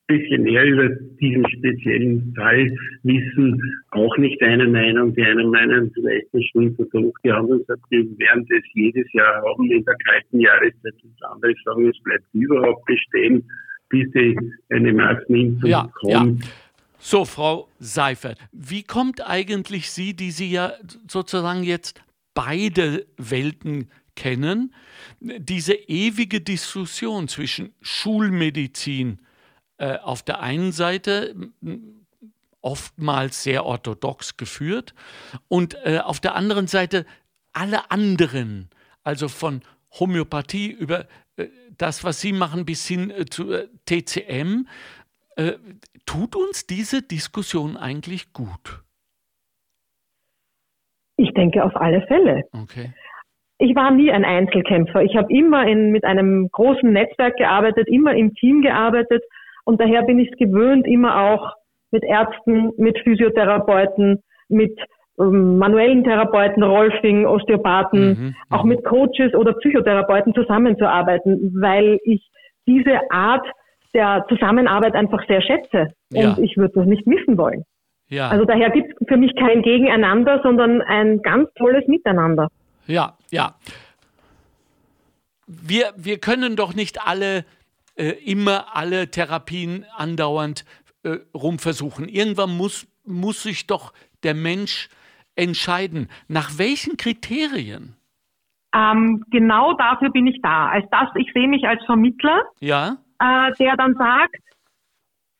[0.07, 0.89] bisschen mehr über
[1.21, 2.71] diesen speziellen Fall
[3.03, 3.61] wissen,
[3.91, 5.15] auch nicht eine Meinung.
[5.15, 9.71] Die einen meinen vielleicht eine Schulverdruck, die anderen sagen, wir werden das jedes Jahr haben
[9.71, 10.95] in der kalten Jahreszeit.
[11.03, 13.49] Und andere sagen, es bleibt überhaupt bestehen,
[13.89, 14.39] bis die
[14.71, 16.45] eine Maßnahme ja, kommt.
[16.45, 16.51] Ja.
[16.99, 20.73] So, Frau Seifert, wie kommt eigentlich Sie, die Sie ja
[21.09, 22.01] sozusagen jetzt
[22.33, 24.73] beide Welten kennen,
[25.21, 29.19] diese ewige Diskussion zwischen Schulmedizin
[29.79, 31.35] äh, auf der einen Seite
[32.61, 34.95] oftmals sehr orthodox geführt
[35.49, 37.05] und äh, auf der anderen Seite
[37.53, 38.71] alle anderen,
[39.03, 39.63] also von
[39.99, 41.07] Homöopathie über
[41.37, 44.67] äh, das, was Sie machen, bis hin äh, zu äh, TCM,
[46.05, 48.83] tut uns diese Diskussion eigentlich gut?
[51.17, 52.45] Ich denke auf alle Fälle.
[52.53, 52.93] Okay.
[53.57, 55.03] Ich war nie ein Einzelkämpfer.
[55.05, 59.25] Ich habe immer in, mit einem großen Netzwerk gearbeitet, immer im Team gearbeitet
[59.65, 61.53] und daher bin ich es gewöhnt, immer auch
[61.91, 64.79] mit Ärzten, mit Physiotherapeuten, mit
[65.21, 68.71] ähm, manuellen Therapeuten, Rolfing, Osteopathen, mhm, auch mhm.
[68.71, 72.27] mit Coaches oder Psychotherapeuten zusammenzuarbeiten, weil ich
[72.67, 73.47] diese Art
[73.95, 76.37] der Zusammenarbeit einfach sehr schätze und ja.
[76.41, 77.65] ich würde das nicht missen wollen.
[78.09, 78.29] Ja.
[78.29, 82.49] Also daher gibt es für mich kein Gegeneinander, sondern ein ganz tolles Miteinander.
[82.87, 83.55] Ja, ja.
[85.47, 87.45] Wir, wir können doch nicht alle
[88.03, 90.65] äh, immer alle Therapien andauernd
[91.05, 92.09] äh, rumversuchen.
[92.09, 93.93] Irgendwann muss, muss sich doch
[94.25, 94.89] der Mensch
[95.37, 96.09] entscheiden.
[96.27, 97.95] Nach welchen Kriterien?
[98.75, 100.69] Ähm, genau dafür bin ich da.
[100.71, 102.97] Als das, ich sehe mich als Vermittler, ja.
[103.21, 104.37] äh, der dann sagt,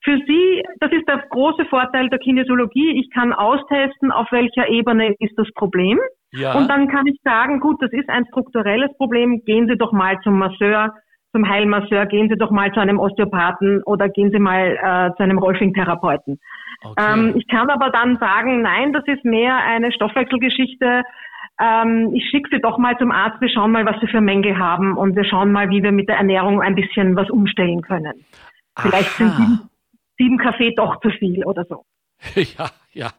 [0.05, 5.17] für Sie, das ist der große Vorteil der Kinesiologie, ich kann austesten, auf welcher Ebene
[5.19, 5.99] ist das Problem.
[6.31, 6.55] Ja.
[6.55, 10.21] Und dann kann ich sagen, gut, das ist ein strukturelles Problem, gehen Sie doch mal
[10.23, 10.95] zum Masseur,
[11.33, 15.23] zum Heilmasseur, gehen Sie doch mal zu einem Osteopathen oder gehen Sie mal äh, zu
[15.23, 16.39] einem Rolfing-Therapeuten.
[16.85, 17.13] Okay.
[17.13, 21.03] Ähm, ich kann aber dann sagen, nein, das ist mehr eine Stoffwechselgeschichte.
[21.61, 24.59] Ähm, ich schicke Sie doch mal zum Arzt, wir schauen mal, was Sie für Mängel
[24.59, 28.25] haben und wir schauen mal, wie wir mit der Ernährung ein bisschen was umstellen können.
[28.79, 29.71] Vielleicht sind sieben,
[30.19, 31.85] sieben Kaffee doch zu viel oder so.
[32.35, 33.11] Ja, ja,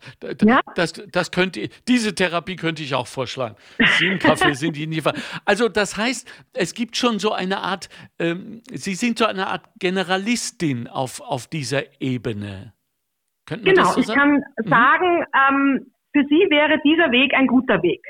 [0.42, 0.62] ja?
[0.76, 3.56] Das, das könnte, diese Therapie könnte ich auch vorschlagen.
[3.98, 5.02] Sieben Kaffee sind die nie.
[5.46, 9.64] Also das heißt, es gibt schon so eine Art, ähm, Sie sind so eine Art
[9.80, 12.74] Generalistin auf, auf dieser Ebene.
[13.48, 14.70] Könnten genau, so ich kann mhm.
[14.70, 18.02] sagen, ähm, für Sie wäre dieser Weg ein guter Weg.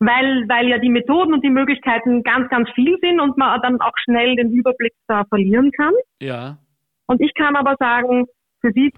[0.00, 3.80] Weil, weil ja die Methoden und die Möglichkeiten ganz, ganz viel sind und man dann
[3.80, 5.94] auch schnell den Überblick da verlieren kann.
[6.20, 6.58] Ja.
[7.06, 8.26] Und ich kann aber sagen,
[8.60, 8.92] für Sie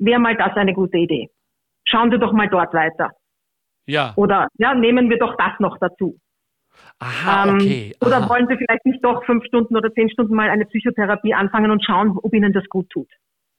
[0.00, 1.28] wäre mal das eine gute Idee.
[1.84, 3.10] Schauen Sie doch mal dort weiter.
[3.86, 4.12] Ja.
[4.16, 6.18] Oder ja, nehmen wir doch das noch dazu.
[6.98, 7.94] Aha, ähm, okay.
[8.00, 8.06] Aha.
[8.06, 11.70] Oder wollen Sie vielleicht nicht doch fünf Stunden oder zehn Stunden mal eine Psychotherapie anfangen
[11.70, 13.08] und schauen, ob Ihnen das gut tut?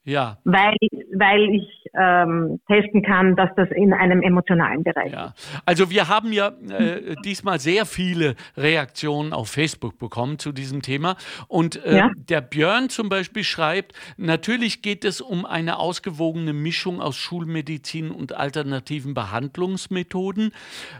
[0.03, 0.39] Ja.
[0.43, 0.75] Weil,
[1.13, 5.27] weil ich ähm, testen kann, dass das in einem emotionalen Bereich ja.
[5.27, 5.61] ist.
[5.65, 11.17] Also wir haben ja äh, diesmal sehr viele Reaktionen auf Facebook bekommen zu diesem Thema.
[11.47, 12.11] Und äh, ja?
[12.15, 18.35] der Björn zum Beispiel schreibt, natürlich geht es um eine ausgewogene Mischung aus Schulmedizin und
[18.35, 20.51] alternativen Behandlungsmethoden.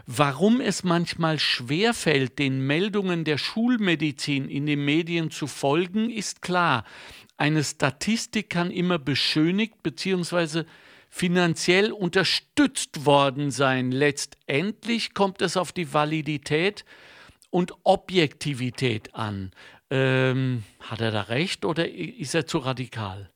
[0.06, 6.84] Warum es manchmal schwerfällt, den Meldungen der Schulmedizin in den Medien zu folgen, ist klar.
[7.42, 10.62] Eine Statistik kann immer beschönigt bzw.
[11.08, 13.90] finanziell unterstützt worden sein.
[13.90, 16.84] Letztendlich kommt es auf die Validität
[17.50, 19.50] und Objektivität an.
[19.90, 23.31] Ähm, hat er da recht oder ist er zu radikal?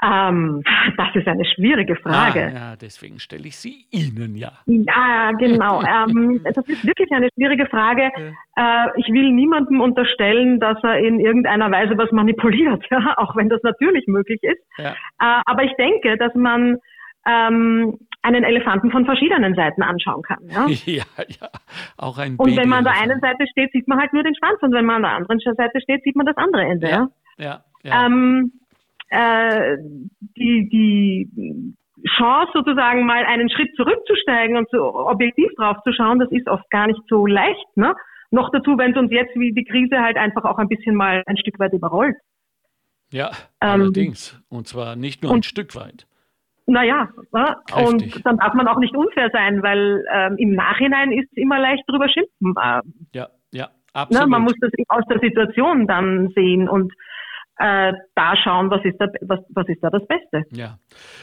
[0.00, 0.62] Ähm,
[0.96, 2.52] das ist eine schwierige Frage.
[2.54, 4.52] Ah, ja, deswegen stelle ich sie Ihnen ja.
[4.66, 5.82] Ja, genau.
[6.08, 8.10] ähm, das ist wirklich eine schwierige Frage.
[8.56, 13.48] Äh, ich will niemandem unterstellen, dass er in irgendeiner Weise was manipuliert, ja, auch wenn
[13.48, 14.62] das natürlich möglich ist.
[14.76, 14.90] Ja.
[15.20, 16.78] Äh, aber ich denke, dass man
[17.26, 20.38] ähm, einen Elefanten von verschiedenen Seiten anschauen kann.
[20.48, 21.48] Ja, ja, ja.
[21.96, 24.34] auch ein Und wenn man an der einen Seite steht, sieht man halt nur den
[24.36, 26.88] Schwanz und wenn man an der anderen Seite steht, sieht man das andere Ende.
[26.88, 27.64] Ja, ja.
[27.82, 28.06] ja.
[28.06, 28.52] Ähm,
[29.10, 29.76] äh,
[30.36, 31.74] die, die
[32.16, 36.68] Chance sozusagen mal einen Schritt zurückzusteigen und so objektiv drauf zu schauen, das ist oft
[36.70, 37.76] gar nicht so leicht.
[37.76, 37.94] Ne?
[38.30, 41.22] Noch dazu, wenn es uns jetzt wie die Krise halt einfach auch ein bisschen mal
[41.26, 42.16] ein Stück weit überrollt.
[43.10, 44.40] Ja, ähm, allerdings.
[44.48, 46.06] Und zwar nicht nur ein Stück weit.
[46.66, 47.56] Naja, ne?
[47.82, 51.58] und dann darf man auch nicht unfair sein, weil ähm, im Nachhinein ist es immer
[51.58, 52.54] leicht drüber schimpfen.
[53.14, 54.26] Ja, ja, absolut.
[54.26, 54.30] Ne?
[54.30, 56.92] Man muss das aus der Situation dann sehen und
[57.58, 60.44] äh, da schauen, was ist, da, was, was ist da das Beste.
[60.50, 60.78] Ja.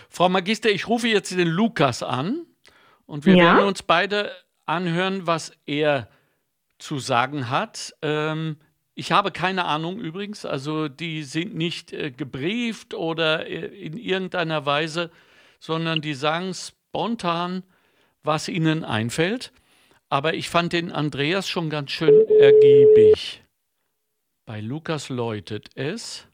[0.09, 2.45] Frau Magister, ich rufe jetzt den Lukas an
[3.05, 3.43] und wir ja?
[3.43, 4.31] werden uns beide
[4.65, 6.09] anhören, was er
[6.77, 7.93] zu sagen hat.
[8.01, 8.57] Ähm,
[8.95, 14.65] ich habe keine Ahnung übrigens, also die sind nicht äh, gebrieft oder äh, in irgendeiner
[14.65, 15.11] Weise,
[15.59, 17.63] sondern die sagen spontan,
[18.23, 19.53] was ihnen einfällt.
[20.09, 23.44] Aber ich fand den Andreas schon ganz schön ergiebig.
[24.47, 26.27] Bei Lukas läutet es.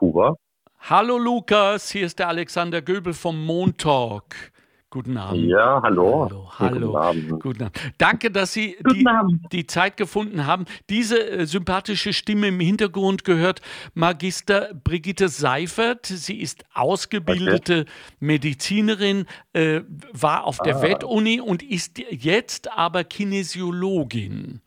[0.00, 0.36] Huber.
[0.78, 4.53] Hallo Lukas, hier ist der Alexander Göbel vom Montalk.
[4.94, 5.48] Guten Abend.
[5.48, 6.28] Ja, hallo.
[6.30, 6.86] Hallo, hallo.
[6.86, 7.42] Guten Abend.
[7.42, 7.80] Guten Abend.
[7.98, 9.04] Danke, dass Sie die,
[9.50, 10.66] die, Zeit gefunden haben.
[10.88, 13.60] Diese äh, sympathische Stimme im Hintergrund gehört
[13.94, 16.06] Magister Brigitte Seifert.
[16.06, 17.90] Sie ist ausgebildete okay.
[18.20, 19.80] Medizinerin, äh,
[20.12, 20.82] war auf der ah.
[20.82, 24.60] Wettuni und ist jetzt aber Kinesiologin.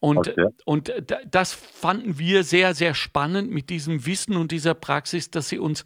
[0.00, 0.46] Und, okay.
[0.64, 0.92] und
[1.30, 5.84] das fanden wir sehr, sehr spannend mit diesem Wissen und dieser Praxis, dass sie uns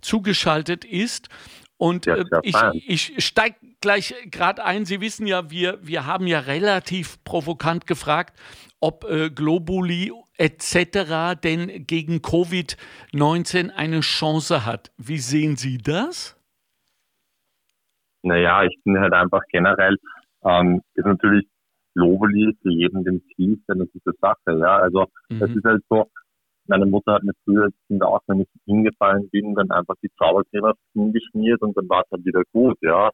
[0.00, 1.28] zugeschaltet ist.
[1.78, 2.56] Und äh, ich,
[2.88, 4.84] ich steige gleich gerade ein.
[4.86, 8.38] Sie wissen ja, wir, wir haben ja relativ provokant gefragt,
[8.80, 11.38] ob äh, Globuli etc.
[11.42, 14.90] denn gegen Covid-19 eine Chance hat.
[14.96, 16.36] Wie sehen Sie das?
[18.22, 19.96] Naja, ich finde halt einfach generell,
[20.44, 21.46] ähm, ist natürlich
[21.94, 24.58] Globuli für jeden dem Ziel eine gute Sache.
[24.58, 25.38] Ja, also mhm.
[25.38, 26.10] das ist halt so,
[26.68, 30.10] meine Mutter hat mir früher als Kind auch, wenn ich hingefallen bin, dann einfach die
[30.18, 33.10] Zaubercreme aufs Kinn geschmiert und dann war es dann wieder gut, ja.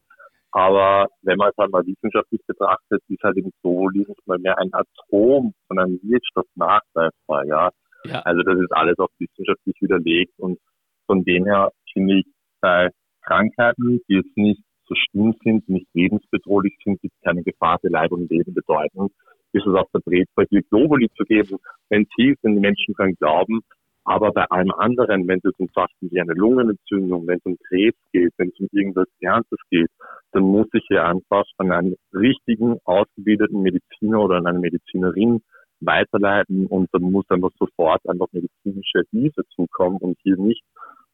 [0.51, 4.69] Aber wenn man es halt mal wissenschaftlich betrachtet, ist halt Soli nicht mal mehr ein
[4.71, 7.71] Atom von einem Wirkstoff nachweisbar, ja.
[8.05, 8.19] ja.
[8.21, 10.59] Also das ist alles auch wissenschaftlich widerlegt und
[11.07, 12.25] von dem her finde ich
[12.61, 12.89] bei
[13.23, 18.11] Krankheiten, die jetzt nicht so schlimm sind, nicht lebensbedrohlich sind, die keine Gefahr für Leib
[18.11, 19.09] und Leben bedeuten,
[19.53, 21.57] ist es auch vertretbar, hier Globuli zu geben,
[21.89, 23.61] wenn es hilft, wenn die Menschen dran glauben.
[24.05, 27.97] Aber bei allem anderen, wenn es um Sachen wie eine Lungenentzündung, wenn es um Krebs
[28.11, 29.89] geht, wenn es um irgendwas Ernstes geht,
[30.33, 35.41] dann muss ich hier einfach an einen richtigen, ausgebildeten Mediziner oder an eine Medizinerin
[35.79, 40.63] weiterleiten und dann muss einfach sofort einfach medizinische Hilfe zukommen und hier nicht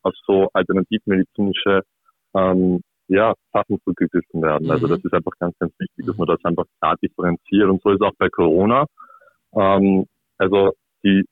[0.01, 1.81] auf so alternativmedizinische
[2.35, 4.69] ähm, ja, Sachen zugegriffen werden.
[4.69, 4.91] Also mhm.
[4.91, 7.67] das ist einfach ganz, ganz wichtig, dass man das einfach klar differenziert.
[7.67, 8.85] Und so ist auch bei Corona.
[9.55, 10.05] Ähm,
[10.37, 11.25] also die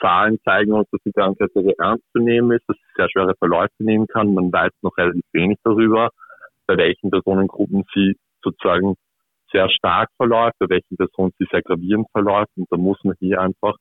[0.00, 3.34] Zahlen zeigen uns, dass die Krankheit sehr ernst zu nehmen ist, dass sie sehr schwere
[3.38, 4.34] Verläufe nehmen kann.
[4.34, 6.10] Man weiß noch relativ wenig darüber,
[6.66, 8.94] bei welchen Personengruppen sie sozusagen
[9.52, 12.50] sehr stark verläuft, bei welchen Personen sie sehr gravierend verläuft.
[12.56, 13.76] Und da muss man hier einfach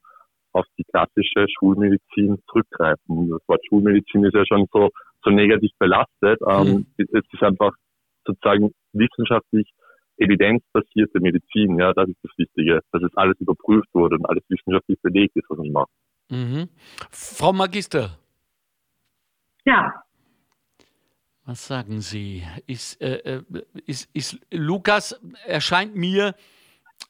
[0.52, 3.30] auf die klassische Schulmedizin zurückgreifen.
[3.30, 4.90] Das Wort Schulmedizin ist ja schon so
[5.30, 6.40] so negativ belastet.
[6.48, 6.86] Ähm, mhm.
[6.98, 7.72] Es ist einfach
[8.26, 9.72] sozusagen wissenschaftlich
[10.18, 15.00] evidenzbasierte Medizin, ja, das ist das Wichtige, dass es alles überprüft wurde und alles wissenschaftlich
[15.02, 15.92] belegt ist, was man macht.
[16.30, 16.70] Mhm.
[17.10, 18.20] Frau Magister.
[19.66, 20.04] Ja.
[21.46, 22.44] Was sagen Sie?
[22.68, 23.44] Ist, äh, äh
[23.86, 26.36] ist, ist Lukas erscheint mir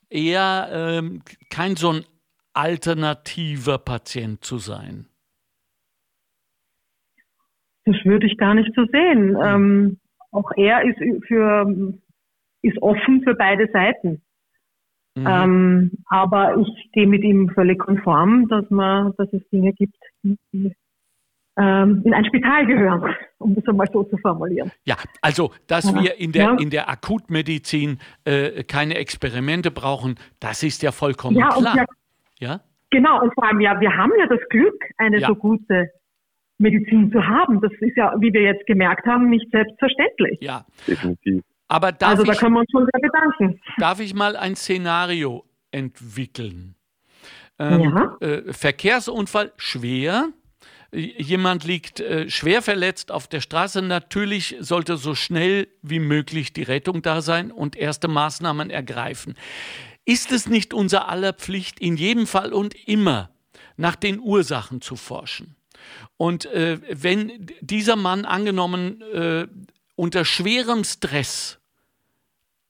[0.09, 2.05] eher ähm, kein so ein
[2.53, 5.07] alternativer Patient zu sein.
[7.86, 9.38] Das würde ich gar nicht so sehen.
[9.38, 9.43] Hm.
[9.43, 9.97] Ähm,
[10.32, 11.93] auch er ist für
[12.61, 14.21] ist offen für beide Seiten.
[15.15, 15.27] Mhm.
[15.27, 20.75] Ähm, aber ich gehe mit ihm völlig konform, dass man, dass es Dinge gibt, die
[21.57, 24.71] ähm, in ein Spital gehören, um das einmal so zu formulieren.
[24.86, 26.01] Ja, also, dass ja.
[26.01, 26.57] wir in der, ja.
[26.57, 31.75] in der Akutmedizin äh, keine Experimente brauchen, das ist ja vollkommen ja, klar.
[31.75, 31.86] Ja,
[32.39, 32.61] ja,
[32.91, 35.91] Genau, und vor allem, ja, wir haben ja das Glück, eine so gute
[36.60, 37.62] Medizin zu haben.
[37.62, 40.39] Das ist ja, wie wir jetzt gemerkt haben, nicht selbstverständlich.
[40.41, 41.43] Ja, definitiv.
[41.68, 43.62] Aber darf also da ich, können wir uns schon sehr bedanken.
[43.78, 46.76] Darf ich mal ein Szenario entwickeln?
[47.60, 48.18] Ähm, ja.
[48.22, 50.30] äh, Verkehrsunfall schwer,
[50.91, 56.64] jemand liegt äh, schwer verletzt auf der Straße, natürlich sollte so schnell wie möglich die
[56.64, 59.36] Rettung da sein und erste Maßnahmen ergreifen.
[60.05, 63.30] Ist es nicht unser aller Pflicht, in jedem Fall und immer
[63.78, 65.55] nach den Ursachen zu forschen?
[66.17, 69.47] Und äh, wenn dieser Mann angenommen äh,
[69.95, 71.59] unter schwerem Stress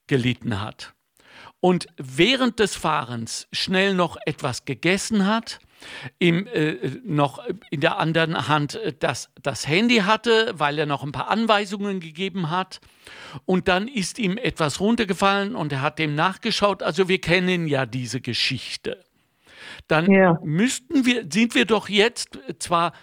[0.08, 0.94] gelitten hat
[1.60, 5.60] und während des Fahrens schnell noch etwas gegessen hat,
[6.20, 11.04] ihm äh, noch in der anderen Hand äh, das, das Handy hatte, weil er noch
[11.04, 12.82] ein paar Anweisungen gegeben hat.
[13.46, 16.84] Und dann ist ihm etwas runtergefallen und er hat dem nachgeschaut.
[16.84, 19.04] Also wir kennen ja diese Geschichte.
[19.90, 20.40] Dann ja.
[20.44, 22.94] müssten wir, sind wir doch jetzt zwar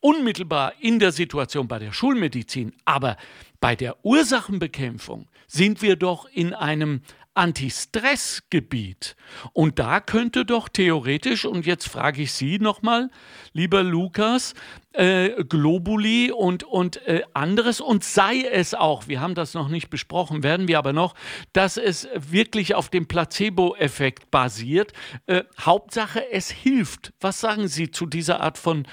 [0.00, 3.16] unmittelbar in der Situation bei der Schulmedizin, aber
[3.60, 7.02] bei der Ursachenbekämpfung sind wir doch in einem
[7.40, 9.16] Anti-Stress-Gebiet.
[9.54, 13.08] Und da könnte doch theoretisch, und jetzt frage ich Sie nochmal,
[13.54, 14.52] lieber Lukas,
[14.92, 19.88] äh, Globuli und, und äh, anderes, und sei es auch, wir haben das noch nicht
[19.88, 21.14] besprochen, werden wir aber noch,
[21.54, 24.92] dass es wirklich auf dem Placebo-Effekt basiert.
[25.24, 27.14] Äh, Hauptsache, es hilft.
[27.20, 28.86] Was sagen Sie zu dieser Art von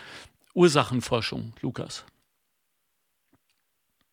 [0.54, 2.06] Ursachenforschung, Lukas?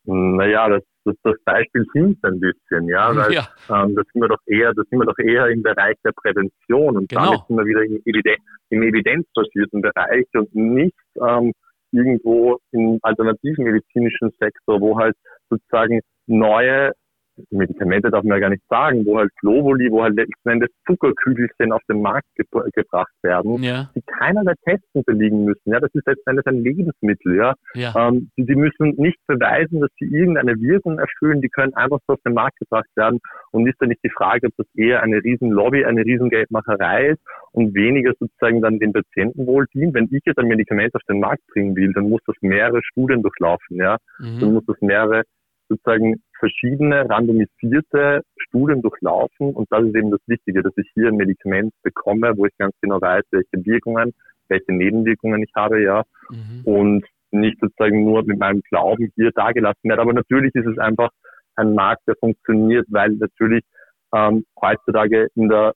[0.05, 3.47] Naja, das, das, das Beispiel hilft ein bisschen, ja, weil ja.
[3.69, 6.97] Ähm, das sind wir doch eher, das sind wir doch eher im Bereich der Prävention
[6.97, 7.25] und genau.
[7.25, 11.53] damit sind wir wieder im, Evidenz, im evidenzbasierten Bereich und nicht ähm,
[11.91, 15.15] irgendwo im alternativen medizinischen Sektor, wo halt
[15.49, 16.91] sozusagen neue
[17.49, 21.71] Medikamente darf man ja gar nicht sagen, wo halt Globuli, wo halt letzten Endes Zuckerkügelchen
[21.71, 23.89] auf den Markt ge gebracht werden, ja.
[23.95, 25.71] die keinerlei Tests unterliegen müssen.
[25.71, 27.35] Ja, das ist letzten Endes ein Lebensmittel.
[27.35, 27.93] Ja, ja.
[27.95, 31.41] Ähm, die, die, müssen nicht beweisen, dass sie irgendeine Wirkung erfüllen.
[31.41, 33.19] Die können einfach so auf den Markt gebracht werden.
[33.51, 37.21] Und ist da nicht die Frage, ob das eher eine Riesenlobby, eine Riesengeldmacherei ist
[37.51, 39.93] und weniger sozusagen dann den Patientenwohl dient.
[39.93, 43.21] Wenn ich jetzt ein Medikament auf den Markt bringen will, dann muss das mehrere Studien
[43.21, 43.77] durchlaufen.
[43.77, 44.39] Ja, mhm.
[44.39, 45.23] dann muss das mehrere
[45.69, 51.15] sozusagen verschiedene randomisierte Studien durchlaufen und das ist eben das Wichtige, dass ich hier ein
[51.15, 54.13] Medikament bekomme, wo ich ganz genau weiß, welche Wirkungen,
[54.47, 56.61] welche Nebenwirkungen ich habe, ja, mhm.
[56.65, 60.01] und nicht sozusagen nur mit meinem Glauben hier dargelassen werde.
[60.03, 61.09] Aber natürlich ist es einfach
[61.55, 63.63] ein Markt, der funktioniert, weil natürlich
[64.13, 65.73] ähm, heutzutage in der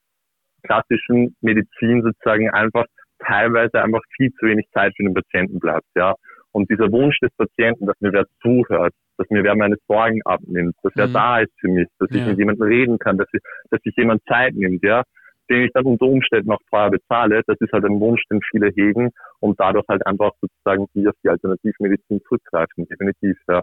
[0.63, 2.85] klassischen Medizin sozusagen einfach
[3.25, 6.13] teilweise einfach viel zu wenig Zeit für den Patienten bleibt, ja.
[6.51, 10.75] Und dieser Wunsch des Patienten, dass mir wer zuhört, dass mir wer meine Sorgen abnimmt,
[10.83, 11.13] dass wer mhm.
[11.13, 12.21] da ist für mich, dass ja.
[12.21, 15.03] ich mit jemandem reden kann, dass, ich, dass sich jemand Zeit nimmt, ja,
[15.49, 18.69] den ich dann unter Umständen auch teuer bezahle, das ist halt ein Wunsch, den viele
[18.75, 23.61] hegen und dadurch halt einfach sozusagen hier auf die Alternativmedizin zurückgreifen, definitiv, ja.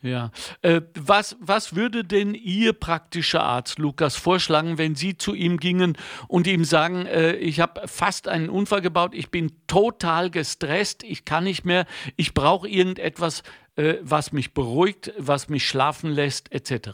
[0.00, 0.30] Ja,
[0.62, 5.96] äh, was, was würde denn Ihr praktischer Arzt, Lukas, vorschlagen, wenn Sie zu ihm gingen
[6.28, 11.24] und ihm sagen, äh, ich habe fast einen Unfall gebaut, ich bin total gestresst, ich
[11.24, 11.84] kann nicht mehr,
[12.16, 13.42] ich brauche irgendetwas,
[13.74, 16.90] äh, was mich beruhigt, was mich schlafen lässt, etc.?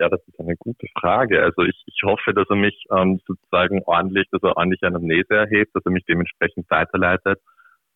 [0.00, 1.42] Ja, das ist eine gute Frage.
[1.42, 5.74] Also ich, ich hoffe, dass er mich ähm, sozusagen ordentlich, dass er ordentlich Anamnese erhebt,
[5.74, 7.40] dass er mich dementsprechend weiterleitet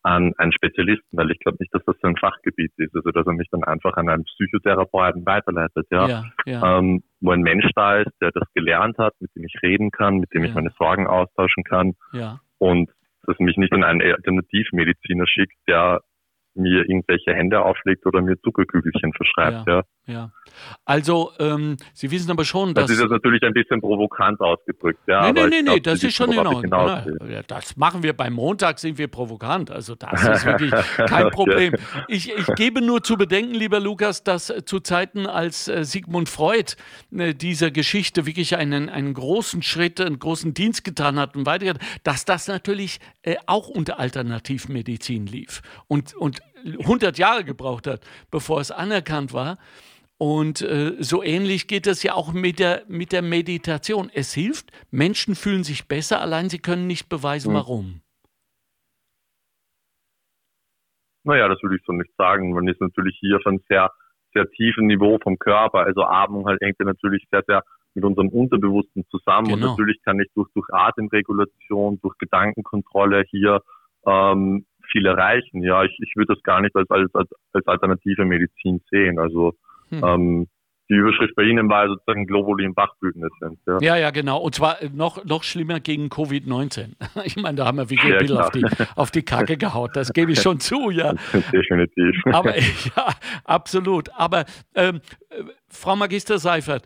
[0.05, 3.33] an einen Spezialisten, weil ich glaube nicht, dass das sein Fachgebiet ist, also dass er
[3.33, 6.77] mich dann einfach an einen Psychotherapeuten weiterleitet, ja, ja, ja.
[6.77, 10.19] Ähm, wo ein Mensch da ist, der das gelernt hat, mit dem ich reden kann,
[10.19, 10.49] mit dem ja.
[10.49, 11.95] ich meine Sorgen austauschen kann
[12.59, 12.91] und
[13.23, 16.01] dass mich nicht an einen Alternativmediziner schickt, der
[16.53, 19.67] mir irgendwelche Hände auflegt oder mir Zuckerkügelchen verschreibt.
[19.67, 20.31] Ja, ja.
[20.85, 22.85] Also, ähm, Sie wissen aber schon, dass.
[22.85, 25.31] Das ist jetzt natürlich ein bisschen provokant ausgedrückt, ja.
[25.31, 26.69] Nee, nee, nee, nee, das ist schon in Ordnung.
[27.47, 29.71] Das machen wir beim Montag, sind wir provokant.
[29.71, 31.73] Also, das ist wirklich kein Problem.
[32.07, 36.73] Ich, ich gebe nur zu bedenken, lieber Lukas, dass zu Zeiten, als äh, Sigmund Freud
[37.11, 41.73] äh, dieser Geschichte wirklich einen, einen großen Schritt, einen großen Dienst getan hat und weiter,
[42.03, 45.63] dass das natürlich äh, auch unter Alternativmedizin lief.
[45.87, 48.01] Und, und 100 Jahre gebraucht hat,
[48.31, 49.57] bevor es anerkannt war.
[50.17, 54.09] Und äh, so ähnlich geht es ja auch mit der, mit der Meditation.
[54.13, 57.55] Es hilft, Menschen fühlen sich besser, allein sie können nicht beweisen, mhm.
[57.55, 58.01] warum.
[61.25, 62.53] Naja, das würde ich so nicht sagen.
[62.53, 63.91] Man ist natürlich hier auf einem sehr,
[64.33, 65.79] sehr tiefen Niveau vom Körper.
[65.79, 67.63] Also Atmung halt hängt ja natürlich sehr, sehr
[67.95, 69.47] mit unserem Unterbewussten zusammen.
[69.47, 69.55] Genau.
[69.55, 73.61] Und natürlich kann ich durch, durch Atemregulation, durch Gedankenkontrolle hier
[74.05, 75.63] ähm, viel erreichen.
[75.63, 79.17] Ja, ich, ich würde das gar nicht als, als, als alternative Medizin sehen.
[79.17, 79.55] Also
[79.89, 80.03] hm.
[80.03, 80.47] ähm,
[80.89, 83.57] die Überschrift bei Ihnen war sozusagen Globuli im Bachbündnis sind.
[83.65, 83.79] Ja.
[83.81, 84.37] ja, ja, genau.
[84.39, 86.89] Und zwar noch, noch schlimmer gegen Covid-19.
[87.25, 88.65] Ich meine, da haben wir wirklich ja, ein auf die,
[88.95, 89.91] auf die Kacke gehaut.
[89.95, 91.13] Das gebe ich schon zu, ja.
[91.51, 92.15] Definitiv.
[92.31, 93.15] Aber ja,
[93.45, 94.09] absolut.
[94.15, 95.01] Aber ähm,
[95.69, 96.85] Frau Magister Seifert,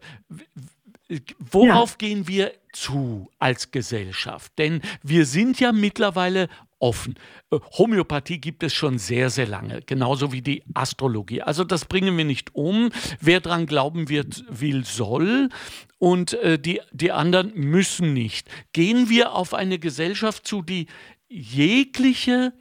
[1.39, 2.07] worauf ja.
[2.07, 4.53] gehen wir zu als Gesellschaft?
[4.57, 6.47] Denn wir sind ja mittlerweile
[6.79, 7.15] offen.
[7.51, 11.41] Äh, Homöopathie gibt es schon sehr, sehr lange, genauso wie die Astrologie.
[11.41, 12.89] Also das bringen wir nicht um.
[13.19, 15.49] Wer dran glauben wird, will, soll.
[15.97, 18.49] Und äh, die, die anderen müssen nicht.
[18.73, 20.87] Gehen wir auf eine Gesellschaft zu, die
[21.27, 22.53] jegliche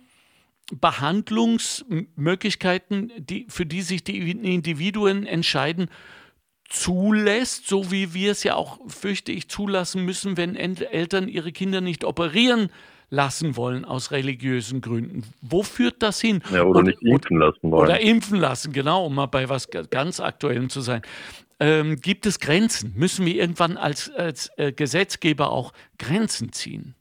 [0.73, 5.89] Behandlungsmöglichkeiten, die, für die sich die Individuen entscheiden,
[6.69, 11.81] zulässt, so wie wir es ja auch, fürchte ich, zulassen müssen, wenn Eltern ihre Kinder
[11.81, 12.71] nicht operieren
[13.11, 15.23] lassen wollen aus religiösen Gründen.
[15.41, 16.43] Wo führt das hin?
[16.53, 17.89] Ja, oder und, nicht impfen lassen wollen.
[17.89, 21.03] Oder impfen lassen, genau, um mal bei was ganz Aktuellem zu sein.
[21.61, 22.95] Ähm, gibt es Grenzen?
[22.97, 26.95] Müssen wir irgendwann als, als äh, Gesetzgeber auch Grenzen ziehen?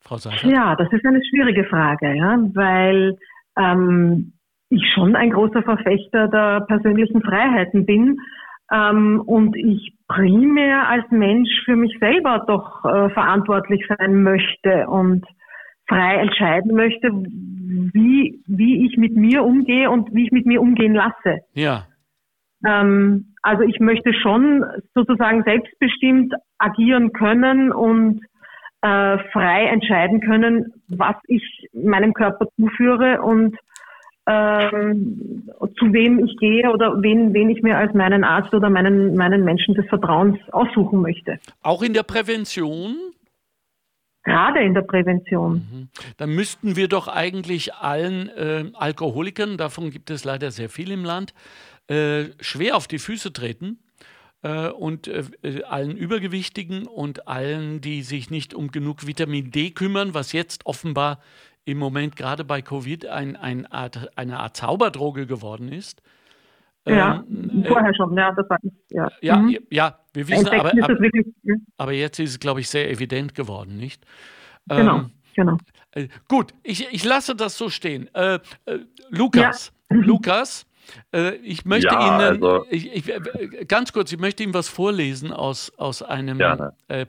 [0.00, 0.50] Frau Seifert?
[0.50, 3.16] Ja, das ist eine schwierige Frage, ja, weil
[3.58, 4.34] ähm,
[4.68, 8.18] ich schon ein großer Verfechter der persönlichen Freiheiten bin
[8.72, 15.24] ähm, und ich primär als Mensch für mich selber doch äh, verantwortlich sein möchte und
[15.86, 20.94] frei entscheiden möchte, wie, wie ich mit mir umgehe und wie ich mit mir umgehen
[20.94, 21.40] lasse.
[21.52, 21.86] Ja.
[22.66, 28.20] Ähm, also ich möchte schon sozusagen selbstbestimmt agieren können und
[28.80, 33.56] äh, frei entscheiden können, was ich meinem Körper zuführe und
[34.26, 35.48] ähm,
[35.78, 39.44] zu wem ich gehe oder wen, wen ich mir als meinen Arzt oder meinen, meinen
[39.44, 41.38] Menschen des Vertrauens aussuchen möchte.
[41.62, 42.96] Auch in der Prävention?
[44.22, 45.54] Gerade in der Prävention.
[45.70, 45.88] Mhm.
[46.16, 51.04] Dann müssten wir doch eigentlich allen äh, Alkoholikern, davon gibt es leider sehr viel im
[51.04, 51.34] Land,
[51.88, 53.78] äh, schwer auf die Füße treten
[54.40, 55.24] äh, und äh,
[55.64, 61.20] allen Übergewichtigen und allen, die sich nicht um genug Vitamin D kümmern, was jetzt offenbar
[61.64, 66.02] im Moment gerade bei Covid ein, ein Art, eine Art Zauberdroge geworden ist.
[66.86, 68.58] Ja, ähm, vorher äh, schon, ja, das war
[68.90, 69.10] ja.
[69.22, 69.58] Ja, mhm.
[69.70, 71.54] ja, wir wissen, aber, aber, wirklich, ja.
[71.78, 74.04] aber, jetzt ist es, glaube ich, sehr evident geworden, nicht?
[74.68, 75.56] Genau, ähm, genau.
[75.92, 78.14] Äh, gut, ich, ich lasse das so stehen.
[78.14, 79.96] Äh, äh Lukas, ja.
[80.02, 80.66] Lukas,
[81.14, 84.68] äh, ich möchte ja, Ihnen, also, ich, ich, äh, ganz kurz, ich möchte Ihnen was
[84.68, 86.38] vorlesen aus, aus einem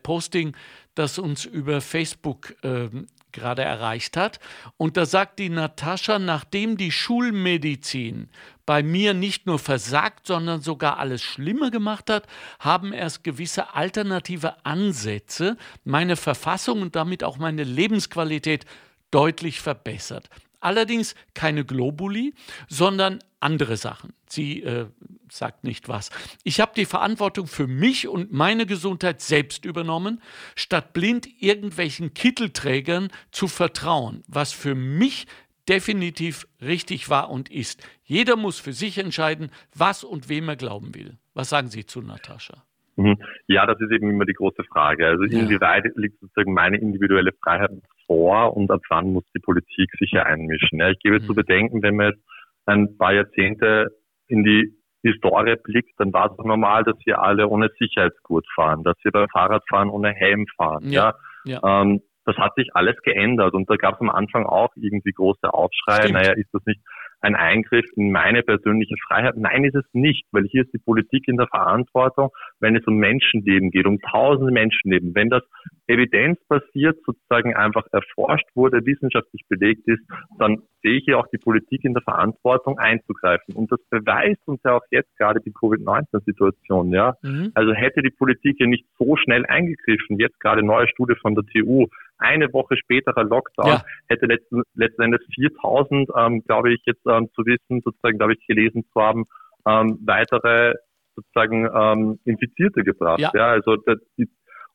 [0.03, 0.55] Posting,
[0.93, 4.39] das uns über Facebook ähm, gerade erreicht hat.
[4.77, 8.29] Und da sagt die Natascha, nachdem die Schulmedizin
[8.65, 12.25] bei mir nicht nur versagt, sondern sogar alles Schlimme gemacht hat,
[12.59, 18.65] haben erst gewisse alternative Ansätze meine Verfassung und damit auch meine Lebensqualität
[19.11, 20.29] deutlich verbessert.
[20.59, 22.33] Allerdings keine Globuli,
[22.67, 24.13] sondern andere Sachen.
[24.27, 24.87] Sie äh,
[25.29, 26.09] sagt nicht was.
[26.43, 30.19] Ich habe die Verantwortung für mich und meine Gesundheit selbst übernommen,
[30.55, 35.27] statt blind irgendwelchen Kittelträgern zu vertrauen, was für mich
[35.69, 37.87] definitiv richtig war und ist.
[38.03, 41.17] Jeder muss für sich entscheiden, was und wem er glauben will.
[41.33, 42.63] Was sagen Sie zu Natascha?
[42.97, 43.17] Mhm.
[43.47, 45.07] Ja, das ist eben immer die große Frage.
[45.07, 45.39] Also ja.
[45.39, 47.71] inwieweit liegt sozusagen meine individuelle Freiheit
[48.07, 50.79] vor und ab wann muss die Politik sich hier einmischen?
[50.79, 51.25] Ja, ich gebe mhm.
[51.25, 52.23] zu bedenken, wenn man jetzt
[52.65, 53.87] ein paar Jahrzehnte
[54.27, 58.95] in die Historie blickt, dann war es normal, dass wir alle ohne Sicherheitsgurt fahren, dass
[59.03, 60.89] wir beim Fahrradfahren ohne Helm fahren.
[60.89, 61.13] Ja,
[61.45, 61.59] ja.
[61.63, 65.53] Ähm, das hat sich alles geändert und da gab es am Anfang auch irgendwie große
[65.53, 66.01] Aufschrei.
[66.01, 66.13] Stimmt.
[66.13, 66.81] Naja, ist das nicht
[67.25, 69.35] ein Eingriff in meine persönliche Freiheit.
[69.35, 72.97] Nein, ist es nicht, weil hier ist die Politik in der Verantwortung, wenn es um
[72.97, 75.15] Menschenleben geht, um tausende Menschenleben.
[75.15, 75.43] Wenn das
[75.87, 80.03] evidenzbasiert sozusagen einfach erforscht wurde, wissenschaftlich belegt ist,
[80.37, 83.55] dann sehe ich hier auch die Politik in der Verantwortung einzugreifen.
[83.55, 87.15] Und das beweist uns ja auch jetzt gerade die Covid-19-Situation, ja.
[87.23, 87.51] Mhm.
[87.55, 91.43] Also hätte die Politik ja nicht so schnell eingegriffen, jetzt gerade neue Studie von der
[91.45, 91.87] TU,
[92.17, 93.83] eine Woche späterer Lockdown, ja.
[94.07, 98.47] hätte letzten, letzten Endes 4000, ähm, glaube ich, jetzt ähm, zu wissen, sozusagen, glaube ich,
[98.47, 99.25] gelesen zu haben,
[99.67, 100.73] ähm, weitere
[101.15, 103.19] sozusagen ähm, Infizierte gebracht.
[103.19, 103.31] Ja.
[103.33, 103.97] ja also das,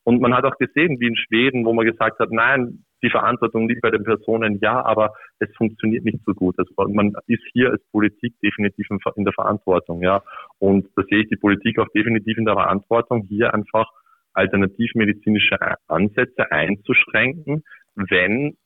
[0.03, 3.67] und man hat auch gesehen, wie in Schweden, wo man gesagt hat, nein, die Verantwortung
[3.67, 6.55] liegt bei den Personen, ja, aber es funktioniert nicht so gut.
[6.57, 10.21] Also man ist hier als Politik definitiv in der Verantwortung, ja.
[10.59, 13.89] Und da sehe ich die Politik auch definitiv in der Verantwortung, hier einfach
[14.33, 15.57] alternativmedizinische
[15.87, 17.63] Ansätze einzuschränken,
[17.95, 18.57] wenn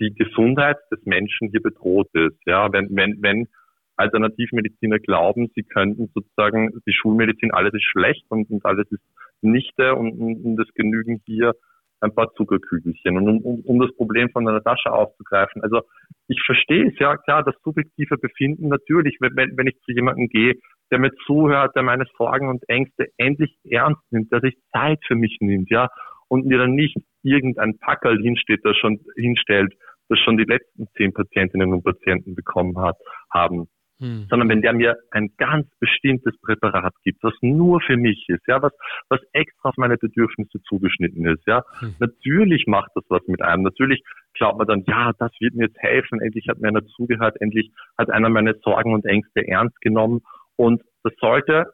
[0.00, 2.38] die Gesundheit des Menschen hier bedroht ist.
[2.46, 3.48] Ja, wenn, wenn, wenn
[3.96, 9.02] Alternativmediziner glauben, sie könnten sozusagen die Schulmedizin, alles ist schlecht und, und alles ist
[9.42, 11.54] nichte und, und, es genügen hier
[12.00, 13.16] ein paar Zuckerkügelchen.
[13.16, 15.82] Und um, um, um das Problem von der Natascha aufzugreifen, also
[16.26, 20.54] ich verstehe es, ja klar, das subjektive Befinden natürlich, wenn, wenn ich zu jemandem gehe,
[20.92, 25.16] der mir zuhört, der meine Sorgen und Ängste endlich ernst nimmt, der sich Zeit für
[25.16, 25.88] mich nimmt, ja,
[26.28, 29.74] und mir dann nicht irgendein Packerl hinsteht, das schon hinstellt,
[30.08, 32.96] das schon die letzten zehn Patientinnen und Patienten bekommen hat,
[33.32, 33.68] haben
[34.02, 34.26] hm.
[34.28, 38.60] sondern wenn der mir ein ganz bestimmtes Präparat gibt, was nur für mich ist, ja,
[38.60, 38.72] was,
[39.08, 41.62] was extra auf meine Bedürfnisse zugeschnitten ist, ja.
[41.78, 41.94] Hm.
[42.00, 43.62] Natürlich macht das was mit einem.
[43.62, 44.02] Natürlich
[44.34, 46.20] glaubt man dann, ja, das wird mir jetzt helfen.
[46.20, 47.40] Endlich hat mir einer zugehört.
[47.40, 50.22] Endlich hat einer meine Sorgen und Ängste ernst genommen.
[50.56, 51.72] Und das sollte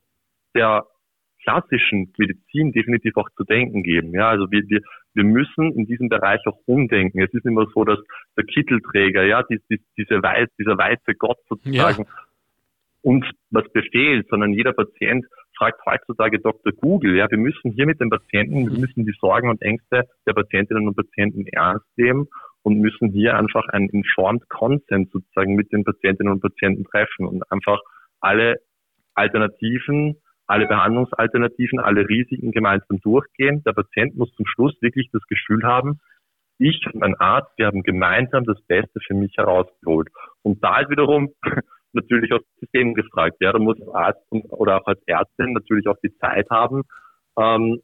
[0.54, 0.86] der
[1.42, 4.12] klassischen Medizin definitiv auch zu denken geben.
[4.12, 4.80] Ja, also wir, wir,
[5.14, 7.20] wir müssen in diesem Bereich auch umdenken.
[7.20, 7.98] Es ist immer so, dass
[8.36, 12.10] der Kittelträger, ja, die, die, diese Weiß, dieser weiße Gott sozusagen ja.
[13.02, 15.24] uns was befehlt, sondern jeder Patient
[15.56, 16.72] fragt heutzutage Dr.
[16.72, 17.16] Google.
[17.16, 20.86] Ja, wir müssen hier mit den Patienten, wir müssen die Sorgen und Ängste der Patientinnen
[20.86, 22.28] und Patienten ernst nehmen
[22.62, 27.50] und müssen hier einfach einen Informed Consent sozusagen mit den Patientinnen und Patienten treffen und
[27.50, 27.80] einfach
[28.20, 28.60] alle
[29.18, 30.16] Alternativen
[30.48, 33.62] alle Behandlungsalternativen, alle Risiken gemeinsam durchgehen.
[33.64, 36.00] Der Patient muss zum Schluss wirklich das Gefühl haben,
[36.58, 40.08] ich und mein Arzt, wir haben gemeinsam das Beste für mich herausgeholt.
[40.42, 41.32] Und da ist wiederum
[41.92, 43.36] natürlich auch das System gefragt.
[43.40, 46.82] Ja, da muss Arzt oder auch als Ärztin natürlich auch die Zeit haben,
[47.38, 47.80] ähm,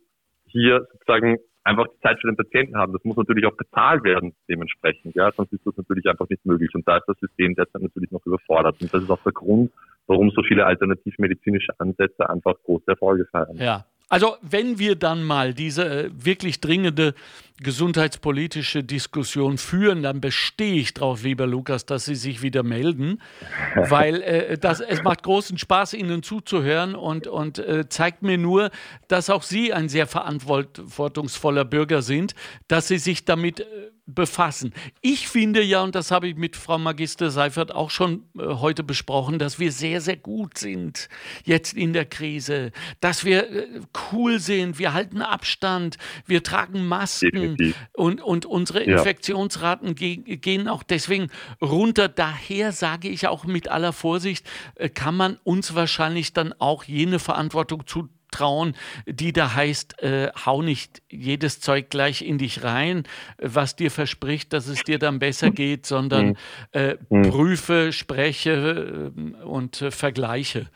[0.47, 2.95] hier sozusagen einfach die Zeit für den Patienten haben.
[2.95, 5.15] Das muss natürlich auch bezahlt werden dementsprechend.
[5.15, 6.75] Ja, sonst ist das natürlich einfach nicht möglich.
[6.75, 8.81] Und da ist das System derzeit natürlich noch überfordert.
[8.81, 9.71] Und das ist auch der Grund,
[10.07, 13.57] warum so viele alternativmedizinische Ansätze einfach große Erfolge feiern.
[13.57, 17.15] Ja, also wenn wir dann mal diese äh, wirklich dringende
[17.63, 23.21] gesundheitspolitische Diskussion führen, dann bestehe ich darauf, lieber Lukas, dass Sie sich wieder melden,
[23.77, 28.71] weil äh, das, es macht großen Spaß, Ihnen zuzuhören und, und äh, zeigt mir nur,
[29.07, 32.35] dass auch Sie ein sehr verantwortungsvoller Bürger sind,
[32.67, 33.65] dass Sie sich damit äh,
[34.07, 34.75] befassen.
[35.01, 38.83] Ich finde ja, und das habe ich mit Frau Magister Seifert auch schon äh, heute
[38.83, 41.09] besprochen, dass wir sehr, sehr gut sind
[41.45, 43.81] jetzt in der Krise, dass wir äh,
[44.13, 45.97] cool sind, wir halten Abstand,
[46.27, 47.44] wir tragen Masken
[47.93, 48.99] und, und unsere ja.
[48.99, 51.29] Infektionsraten ge gehen auch deswegen
[51.61, 52.09] runter.
[52.09, 57.19] Daher sage ich auch mit aller Vorsicht, äh, kann man uns wahrscheinlich dann auch jene
[57.19, 58.75] Verantwortung zu trauen,
[59.07, 63.05] die da heißt, äh, hau nicht jedes Zeug gleich in dich rein,
[63.39, 66.37] was dir verspricht, dass es dir dann besser geht, sondern mhm.
[66.73, 67.31] äh, mhm.
[67.31, 70.67] prüfe, spreche äh, und äh, vergleiche,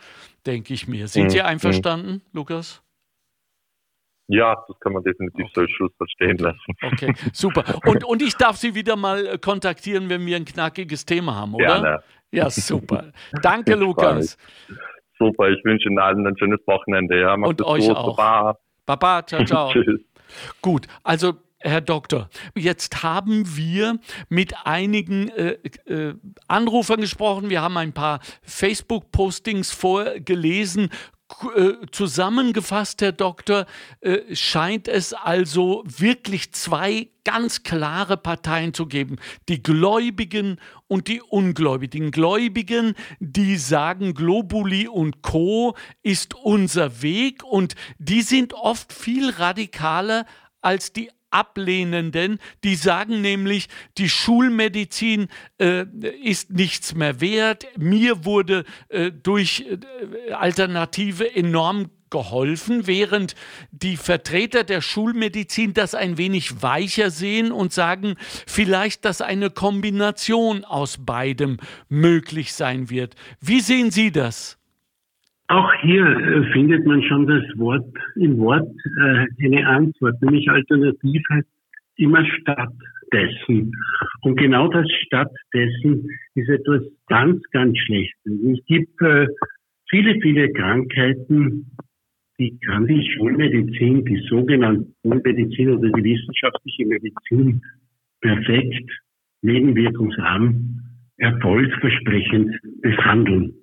[0.46, 1.08] denke ich mir.
[1.08, 1.30] Sind.
[1.30, 2.80] Sie einverstanden, Lukas?
[4.30, 5.52] Ja, das kann man definitiv okay.
[5.54, 6.74] so als Schluss verstehen lassen.
[6.82, 7.64] Okay, super.
[7.86, 11.54] Und, und ich darf Sie wieder mal äh, kontaktieren, wenn wir ein knackiges Thema haben,
[11.54, 11.66] oder?
[11.66, 12.02] Gerne.
[12.30, 13.12] Ja, super.
[13.42, 14.36] Danke, Lukas.
[15.18, 17.18] Super, ich wünsche Ihnen allen ein schönes Wochenende.
[17.18, 17.96] Ja, und euch gut.
[17.96, 18.16] auch.
[18.16, 18.58] Baba.
[18.84, 19.72] Baba, ciao, ciao.
[19.72, 20.00] Tschüss.
[20.60, 23.98] Gut, also Herr Doktor, jetzt haben wir
[24.28, 26.14] mit einigen äh, äh,
[26.46, 27.50] Anrufern gesprochen.
[27.50, 30.90] Wir haben ein paar Facebook-Postings vorgelesen.
[31.54, 33.66] Äh, zusammengefasst, Herr Doktor,
[34.00, 39.16] äh, scheint es also wirklich zwei ganz klare Parteien zu geben.
[39.48, 42.10] Die Gläubigen und die Ungläubigen.
[42.12, 45.76] Gläubigen, die sagen, Globuli und Co.
[46.02, 50.24] ist unser Weg und die sind oft viel radikaler
[50.62, 53.68] als die Ablehnenden, die sagen nämlich,
[53.98, 55.84] die Schulmedizin äh,
[56.22, 57.66] ist nichts mehr wert.
[57.76, 63.34] Mir wurde äh, durch äh, Alternative enorm geholfen, während
[63.70, 68.16] die Vertreter der Schulmedizin das ein wenig weicher sehen und sagen,
[68.46, 71.58] vielleicht, dass eine Kombination aus beidem
[71.88, 73.14] möglich sein wird.
[73.40, 74.57] Wie sehen Sie das?
[75.48, 77.86] Auch hier äh, findet man schon das Wort
[78.16, 78.68] im Wort
[79.00, 81.48] äh, eine Antwort, nämlich alternativ heißt
[81.96, 83.72] immer stattdessen.
[84.22, 88.14] Und genau das stattdessen ist etwas ganz, ganz Schlechtes.
[88.24, 89.26] Es gibt äh,
[89.88, 91.70] viele, viele Krankheiten,
[92.38, 97.62] die kann die Schulmedizin, die sogenannte Schulmedizin oder die wissenschaftliche Medizin
[98.20, 98.90] perfekt,
[99.40, 100.80] nebenwirkungsarm,
[101.16, 103.54] erfolgsversprechend behandeln.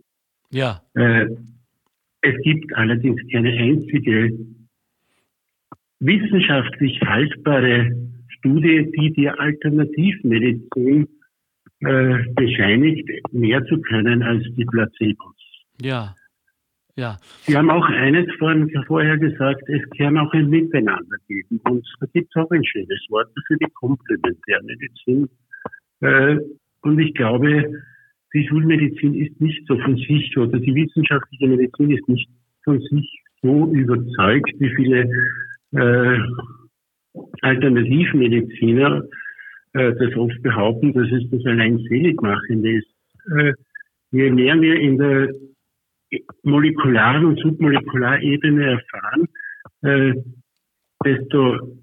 [0.52, 0.82] Ja.
[0.96, 1.28] Äh,
[2.26, 4.38] es gibt allerdings keine einzige
[6.00, 7.92] wissenschaftlich haltbare
[8.38, 11.08] Studie, die die Alternativmedizin
[11.82, 15.36] äh, bescheinigt, mehr zu können als die Placebos.
[15.82, 16.16] Ja.
[16.98, 17.18] Ja.
[17.42, 21.60] Sie haben auch eines vorhin, vorher gesagt, es kann auch ein Miteinander geben.
[21.66, 25.28] Und da gibt es auch ein schönes Wort für die Komplementärmedizin.
[26.00, 26.38] Äh,
[26.82, 27.84] und ich glaube,
[28.36, 32.30] die Schulmedizin ist nicht so von sich oder die wissenschaftliche Medizin ist nicht
[32.66, 35.10] von sich so überzeugt, wie viele
[35.72, 36.20] äh,
[37.42, 39.04] Alternativmediziner
[39.74, 42.88] äh, das oft behaupten, dass es das allein seligmachende ist.
[43.38, 43.54] Äh,
[44.12, 45.30] je mehr wir in der
[46.44, 49.28] molekularen und Submolekularebene erfahren,
[49.82, 50.14] äh,
[51.06, 51.78] desto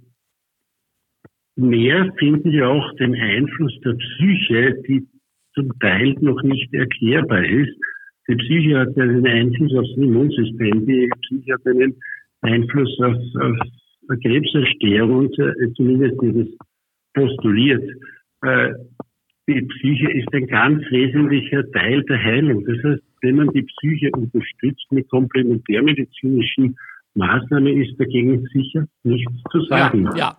[1.57, 5.07] mehr finden wir auch den Einfluss der Psyche, die
[5.55, 7.74] zum Teil noch nicht erklärbar ist.
[8.28, 11.94] Die Psyche hat einen Einfluss aufs Immunsystem, die Psyche hat einen
[12.42, 16.48] Einfluss auf, auf Krebserstehung, äh, zumindest dieses
[17.14, 17.82] postuliert.
[18.42, 18.72] Äh,
[19.48, 22.64] die Psyche ist ein ganz wesentlicher Teil der Heilung.
[22.64, 26.76] Das heißt, wenn man die Psyche unterstützt mit komplementärmedizinischen
[27.14, 30.05] Maßnahmen, ist dagegen sicher nichts zu sagen.
[30.05, 30.36] Ja, ja.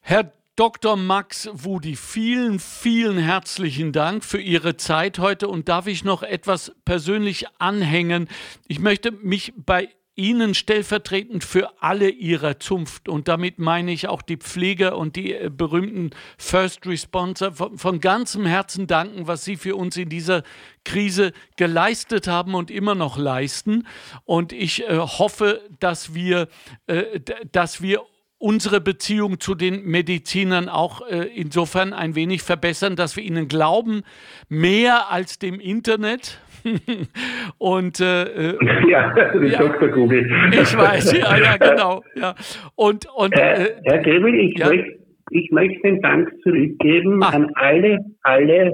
[0.00, 0.96] Herr Dr.
[0.96, 6.72] Max Wudi, vielen, vielen herzlichen Dank für Ihre Zeit heute und darf ich noch etwas
[6.86, 8.26] persönlich anhängen?
[8.66, 14.22] Ich möchte mich bei Ihnen stellvertretend für alle Ihrer Zunft, und damit meine ich auch
[14.22, 19.56] die Pfleger und die äh, berühmten First Responser, von, von, ganzem Herzen danken, was Sie
[19.56, 20.42] für uns in dieser
[20.86, 23.86] Krise geleistet haben und immer noch leisten.
[24.24, 26.48] Und ich äh, hoffe, dass wir,
[26.86, 27.20] äh,
[27.52, 28.06] dass wir
[28.38, 34.02] unsere Beziehung zu den Medizinern auch äh, insofern ein wenig verbessern, dass wir ihnen glauben,
[34.48, 36.40] mehr als dem Internet,
[37.58, 38.58] und äh, äh
[38.88, 39.88] ja, ja, Dr.
[39.88, 40.28] Google.
[40.52, 42.02] Ich weiß, ja, ja, genau.
[42.14, 42.34] Ja.
[42.74, 44.68] Und, und, äh, Herr Grebel, ich, ja.
[44.68, 44.98] möchte,
[45.30, 47.34] ich möchte den Dank zurückgeben Ach.
[47.34, 48.72] an alle, alle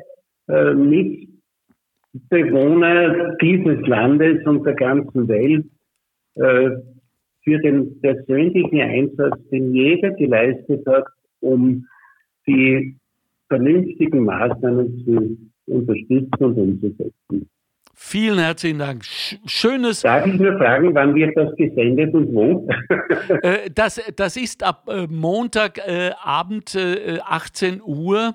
[0.49, 0.73] äh,
[2.15, 5.67] Mitbewohner dieses Landes und der ganzen Welt
[6.37, 6.71] äh,
[7.45, 11.05] für den persönlichen Einsatz, den jeder geleistet hat,
[11.40, 11.86] um
[12.47, 12.97] die
[13.49, 17.49] vernünftigen Maßnahmen zu unterstützen und umzusetzen.
[17.95, 19.05] Vielen herzlichen Dank.
[19.47, 20.01] Schönes.
[20.01, 22.68] Darf ich nur fragen, wann wird das gesendet und wo?
[23.43, 28.34] Äh, das, das ist ab äh, Montagabend äh, 18 Uhr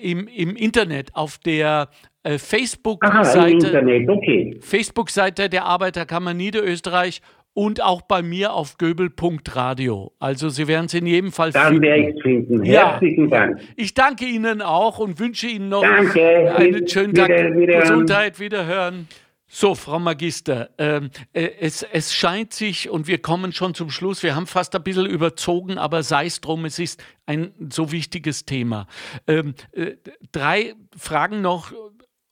[0.00, 1.88] im, im Internet auf der
[2.24, 4.56] Facebook-Seite okay.
[4.60, 7.20] Facebook der Arbeiterkammer Niederösterreich
[7.56, 10.12] und auch bei mir auf göbel.radio.
[10.18, 11.82] Also Sie werden es in jedem Fall Dann finden.
[11.82, 12.62] Dann werde ich es finden.
[12.64, 13.46] Herzlichen ja.
[13.46, 13.60] Dank.
[13.76, 16.54] Ich danke Ihnen auch und wünsche Ihnen noch danke.
[16.54, 17.30] einen schönen Tag.
[17.30, 19.08] Wieder, wieder Gesundheit, wiederhören.
[19.48, 24.22] So, Frau Magister, ähm, äh, es, es scheint sich, und wir kommen schon zum Schluss,
[24.22, 28.44] wir haben fast ein bisschen überzogen, aber sei es drum, es ist ein so wichtiges
[28.44, 28.86] Thema.
[29.26, 29.92] Ähm, äh,
[30.30, 31.72] drei Fragen noch,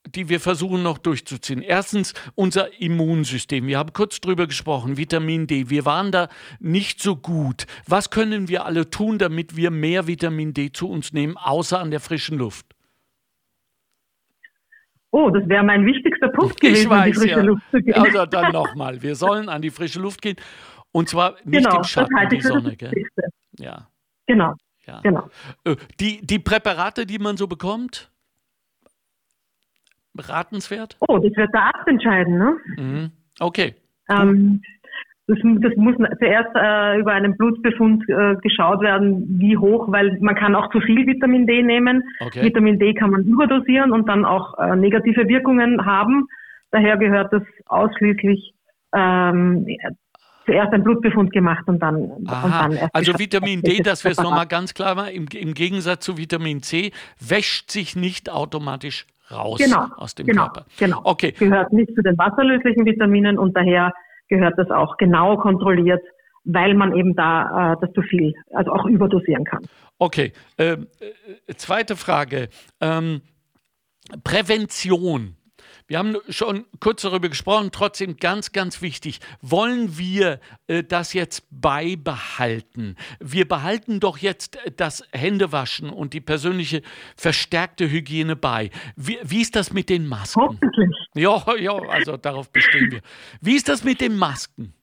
[0.07, 1.61] die wir versuchen noch durchzuziehen.
[1.61, 3.67] Erstens unser Immunsystem.
[3.67, 5.69] Wir haben kurz drüber gesprochen, Vitamin D.
[5.69, 6.29] Wir waren da
[6.59, 7.65] nicht so gut.
[7.87, 11.91] Was können wir alle tun, damit wir mehr Vitamin D zu uns nehmen, außer an
[11.91, 12.65] der frischen Luft?
[15.11, 17.43] Oh, das wäre mein wichtigster Punkt gewesen, ich weiß, die frische ja.
[17.43, 17.93] Luft zu gehen.
[17.93, 19.01] Also dann nochmal.
[19.01, 20.35] Wir sollen an die frische Luft gehen.
[20.91, 22.75] Und zwar nicht genau, im Schatten, in die Sonne.
[22.75, 22.91] Gell?
[23.57, 23.87] Ja.
[24.27, 24.55] Genau.
[24.85, 24.99] Ja.
[25.01, 25.29] genau.
[25.63, 28.11] Äh, die, die Präparate, die man so bekommt,
[30.15, 30.97] beratenswert?
[30.99, 32.57] Oh, das wird der Arzt entscheiden, ne?
[32.77, 33.11] Mhm.
[33.39, 33.75] Okay.
[34.09, 34.61] Ähm,
[35.27, 40.35] das, das, muss zuerst äh, über einen Blutbefund äh, geschaut werden, wie hoch, weil man
[40.35, 42.03] kann auch zu viel Vitamin D nehmen.
[42.19, 42.43] Okay.
[42.43, 46.27] Vitamin D kann man überdosieren und dann auch äh, negative Wirkungen haben.
[46.69, 48.53] Daher gehört das ausschließlich
[48.93, 49.65] ähm,
[50.45, 54.45] zuerst ein Blutbefund gemacht und dann, und dann Also Vitamin D, dass wir es nochmal
[54.45, 59.87] ganz klar machen, im, im Gegensatz zu Vitamin C, wäscht sich nicht automatisch raus genau,
[59.97, 60.65] aus dem genau, Körper.
[60.77, 61.01] Genau.
[61.03, 61.31] Okay.
[61.31, 63.93] Gehört nicht zu den wasserlöslichen Vitaminen und daher
[64.27, 66.01] gehört das auch genau kontrolliert,
[66.43, 69.65] weil man eben da äh, das zu viel, also auch überdosieren kann.
[69.97, 70.33] Okay.
[70.57, 70.87] Ähm,
[71.47, 72.49] äh, zweite Frage.
[72.81, 73.21] Ähm,
[74.23, 75.34] Prävention
[75.87, 79.19] wir haben schon kurz darüber gesprochen, trotzdem ganz, ganz wichtig.
[79.41, 82.95] Wollen wir äh, das jetzt beibehalten?
[83.19, 86.81] Wir behalten doch jetzt äh, das Händewaschen und die persönliche
[87.15, 88.71] verstärkte Hygiene bei.
[88.95, 90.41] Wie, wie ist das mit den Masken?
[90.41, 90.95] Hoffentlich.
[91.13, 93.01] Ja, ja, also darauf bestehen wir.
[93.41, 94.73] Wie ist das mit den Masken?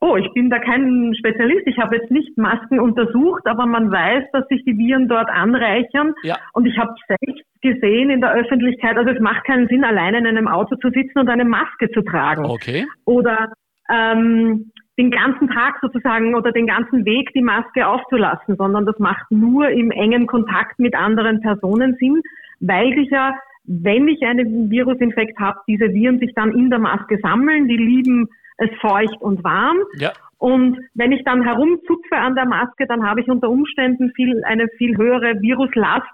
[0.00, 1.66] Oh, ich bin da kein Spezialist.
[1.66, 6.14] Ich habe jetzt nicht Masken untersucht, aber man weiß, dass sich die Viren dort anreichern.
[6.22, 6.36] Ja.
[6.52, 10.26] Und ich habe selbst gesehen in der Öffentlichkeit, also es macht keinen Sinn, alleine in
[10.26, 12.44] einem Auto zu sitzen und eine Maske zu tragen.
[12.44, 12.86] Okay.
[13.04, 13.52] Oder
[13.90, 19.30] ähm, den ganzen Tag sozusagen oder den ganzen Weg die Maske aufzulassen, sondern das macht
[19.30, 22.22] nur im engen Kontakt mit anderen Personen Sinn,
[22.60, 27.18] weil sich ja, wenn ich einen Virusinfekt habe, diese Viren sich dann in der Maske
[27.22, 29.76] sammeln, die lieben es feucht und warm.
[29.98, 30.12] Ja.
[30.38, 34.68] Und wenn ich dann herumzupfe an der Maske, dann habe ich unter Umständen viel, eine
[34.78, 36.06] viel höhere Viruslast,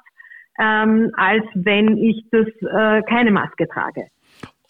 [0.58, 4.06] ähm, als wenn ich das äh, keine Maske trage.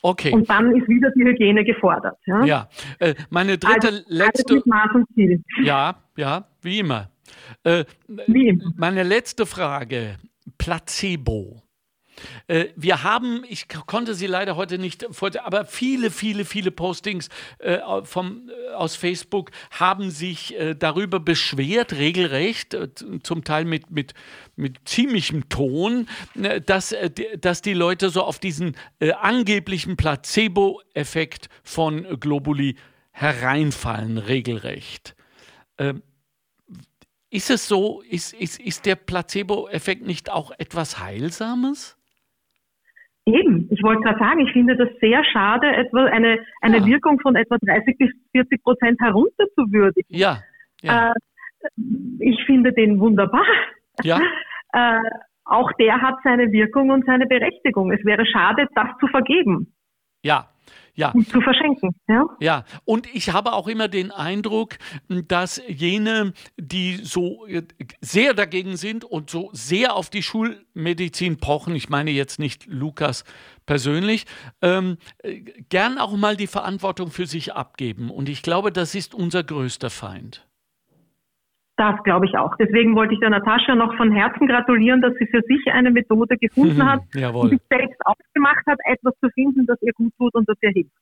[0.02, 0.32] Okay.
[0.32, 2.18] Und dann ist wieder die Hygiene gefordert.
[2.26, 2.68] Ja, ja.
[2.98, 4.54] Äh, meine dritte, also, letzte.
[4.54, 5.42] Mit Maß und Ziel.
[5.62, 7.08] Ja, ja, wie immer.
[7.62, 7.84] Äh,
[8.26, 8.72] wie immer.
[8.76, 10.16] Meine letzte Frage:
[10.58, 11.62] Placebo.
[12.46, 15.06] Äh, wir haben, ich konnte sie leider heute nicht,
[15.40, 17.28] aber viele, viele, viele Postings
[17.58, 22.76] äh, vom, äh, aus Facebook haben sich darüber beschwert, regelrecht,
[23.22, 24.14] zum Teil mit, mit,
[24.56, 26.06] mit ziemlichem Ton,
[26.66, 26.94] dass,
[27.40, 28.76] dass die Leute so auf diesen
[29.20, 32.76] angeblichen Placebo-Effekt von Globuli
[33.12, 35.14] hereinfallen, regelrecht.
[35.78, 36.02] Ähm,
[37.30, 41.96] ist es so, ist, ist, ist der Placebo-Effekt nicht auch etwas Heilsames?
[43.24, 46.86] Eben, ich wollte gerade sagen, ich finde das sehr schade, etwa eine, eine ja.
[46.86, 50.04] Wirkung von etwa 30 bis 40 Prozent herunterzuwürdigen.
[50.08, 50.42] Ja.
[50.82, 51.10] ja.
[51.10, 51.14] Äh,
[52.18, 53.46] ich finde den wunderbar.
[54.02, 54.20] Ja.
[54.72, 55.00] äh,
[55.44, 57.90] auch der hat seine Wirkung und seine Berechtigung.
[57.92, 59.74] Es wäre schade, das zu vergeben.
[60.22, 60.48] Ja,
[60.94, 61.12] ja.
[61.30, 61.94] zu verschenken.
[62.08, 62.26] Ja?
[62.40, 64.76] ja, und ich habe auch immer den Eindruck,
[65.08, 67.62] dass jene, die so äh,
[68.00, 73.24] sehr dagegen sind und so sehr auf die Schulmedizin pochen, ich meine jetzt nicht Lukas
[73.66, 74.26] persönlich,
[74.60, 78.10] ähm, äh, gern auch mal die Verantwortung für sich abgeben.
[78.10, 80.46] Und ich glaube, das ist unser größter Feind.
[81.82, 82.54] Das glaube ich auch.
[82.58, 86.36] Deswegen wollte ich der Natascha noch von Herzen gratulieren, dass sie für sich eine Methode
[86.38, 87.00] gefunden hat
[87.34, 90.70] und sich selbst aufgemacht hat, etwas zu finden, das ihr gut tut und das ihr
[90.70, 90.92] hilft.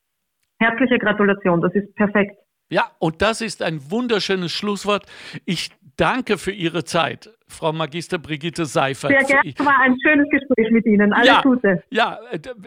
[0.58, 2.34] Herzliche Gratulation, das ist perfekt.
[2.70, 5.04] Ja, und das ist ein wunderschönes Schlusswort.
[5.44, 5.70] Ich
[6.00, 9.10] danke für Ihre Zeit, Frau Magister Brigitte Seifert.
[9.10, 11.12] Sehr gerne, war ein schönes Gespräch mit Ihnen.
[11.12, 11.82] Alles ja, Gute.
[11.90, 12.18] Ja,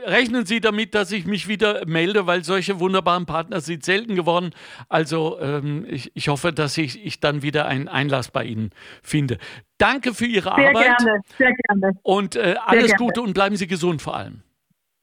[0.06, 4.52] rechnen Sie damit, dass ich mich wieder melde, weil solche wunderbaren Partner sind selten geworden.
[4.90, 8.70] Also ähm, ich, ich, hoffe, dass ich, ich dann wieder einen Einlass bei Ihnen
[9.02, 9.38] finde.
[9.80, 10.76] Danke für Ihre sehr Arbeit.
[10.76, 11.98] Sehr gerne, sehr gerne.
[12.04, 12.98] Und äh, alles gerne.
[12.98, 14.44] Gute und bleiben Sie gesund vor allem.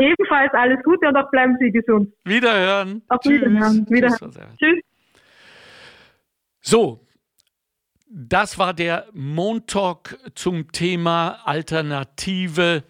[0.01, 2.13] Ebenfalls alles Gute und auch bleiben Sie gesund.
[2.25, 3.03] Wiederhören.
[3.09, 3.41] Auf Tschüss.
[3.43, 3.87] Wiederhören.
[3.91, 4.33] Wiederhören.
[4.59, 4.81] Tschüss.
[6.63, 7.01] So,
[8.11, 12.83] das war der Montalk zum Thema alternative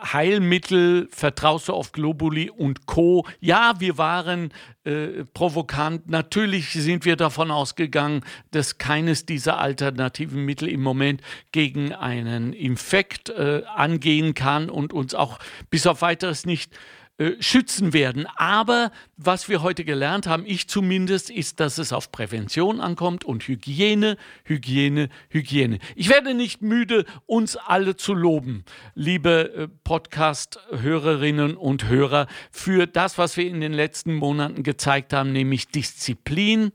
[0.00, 3.26] Heilmittel, vertraust du auf Globuli und Co.
[3.40, 4.52] Ja, wir waren
[4.84, 6.08] äh, provokant.
[6.08, 13.30] Natürlich sind wir davon ausgegangen, dass keines dieser alternativen Mittel im Moment gegen einen Infekt
[13.30, 15.38] äh, angehen kann und uns auch
[15.70, 16.72] bis auf weiteres nicht
[17.18, 18.26] äh, schützen werden.
[18.36, 23.48] Aber was wir heute gelernt haben, ich zumindest, ist, dass es auf Prävention ankommt und
[23.48, 25.78] Hygiene, Hygiene, Hygiene.
[25.94, 33.16] Ich werde nicht müde, uns alle zu loben, liebe äh, Podcast-Hörerinnen und Hörer, für das,
[33.16, 36.70] was wir in den letzten Monaten gezeigt haben, nämlich Disziplin,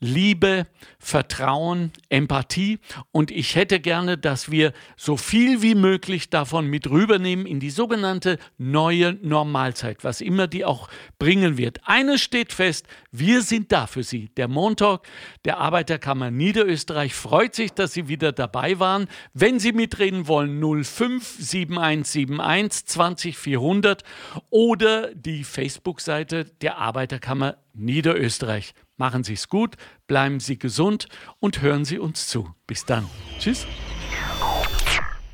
[0.00, 0.66] Liebe,
[1.06, 2.80] Vertrauen, Empathie.
[3.12, 7.70] Und ich hätte gerne, dass wir so viel wie möglich davon mit rübernehmen in die
[7.70, 10.88] sogenannte neue Normalzeit, was immer die auch
[11.20, 11.78] bringen wird.
[11.84, 14.30] Eines steht fest, wir sind da für Sie.
[14.36, 15.02] Der Montalk
[15.44, 19.06] der Arbeiterkammer Niederösterreich freut sich, dass Sie wieder dabei waren.
[19.32, 24.02] Wenn Sie mitreden wollen, 057171 20400
[24.50, 28.74] oder die Facebook-Seite der Arbeiterkammer Niederösterreich.
[28.96, 31.08] Machen Sie es gut, bleiben Sie gesund
[31.38, 32.54] und hören Sie uns zu.
[32.66, 33.08] Bis dann.
[33.38, 33.66] Tschüss.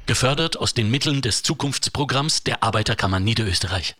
[0.06, 3.96] Gefördert aus den Mitteln des Zukunftsprogramms der Arbeiterkammer Niederösterreich.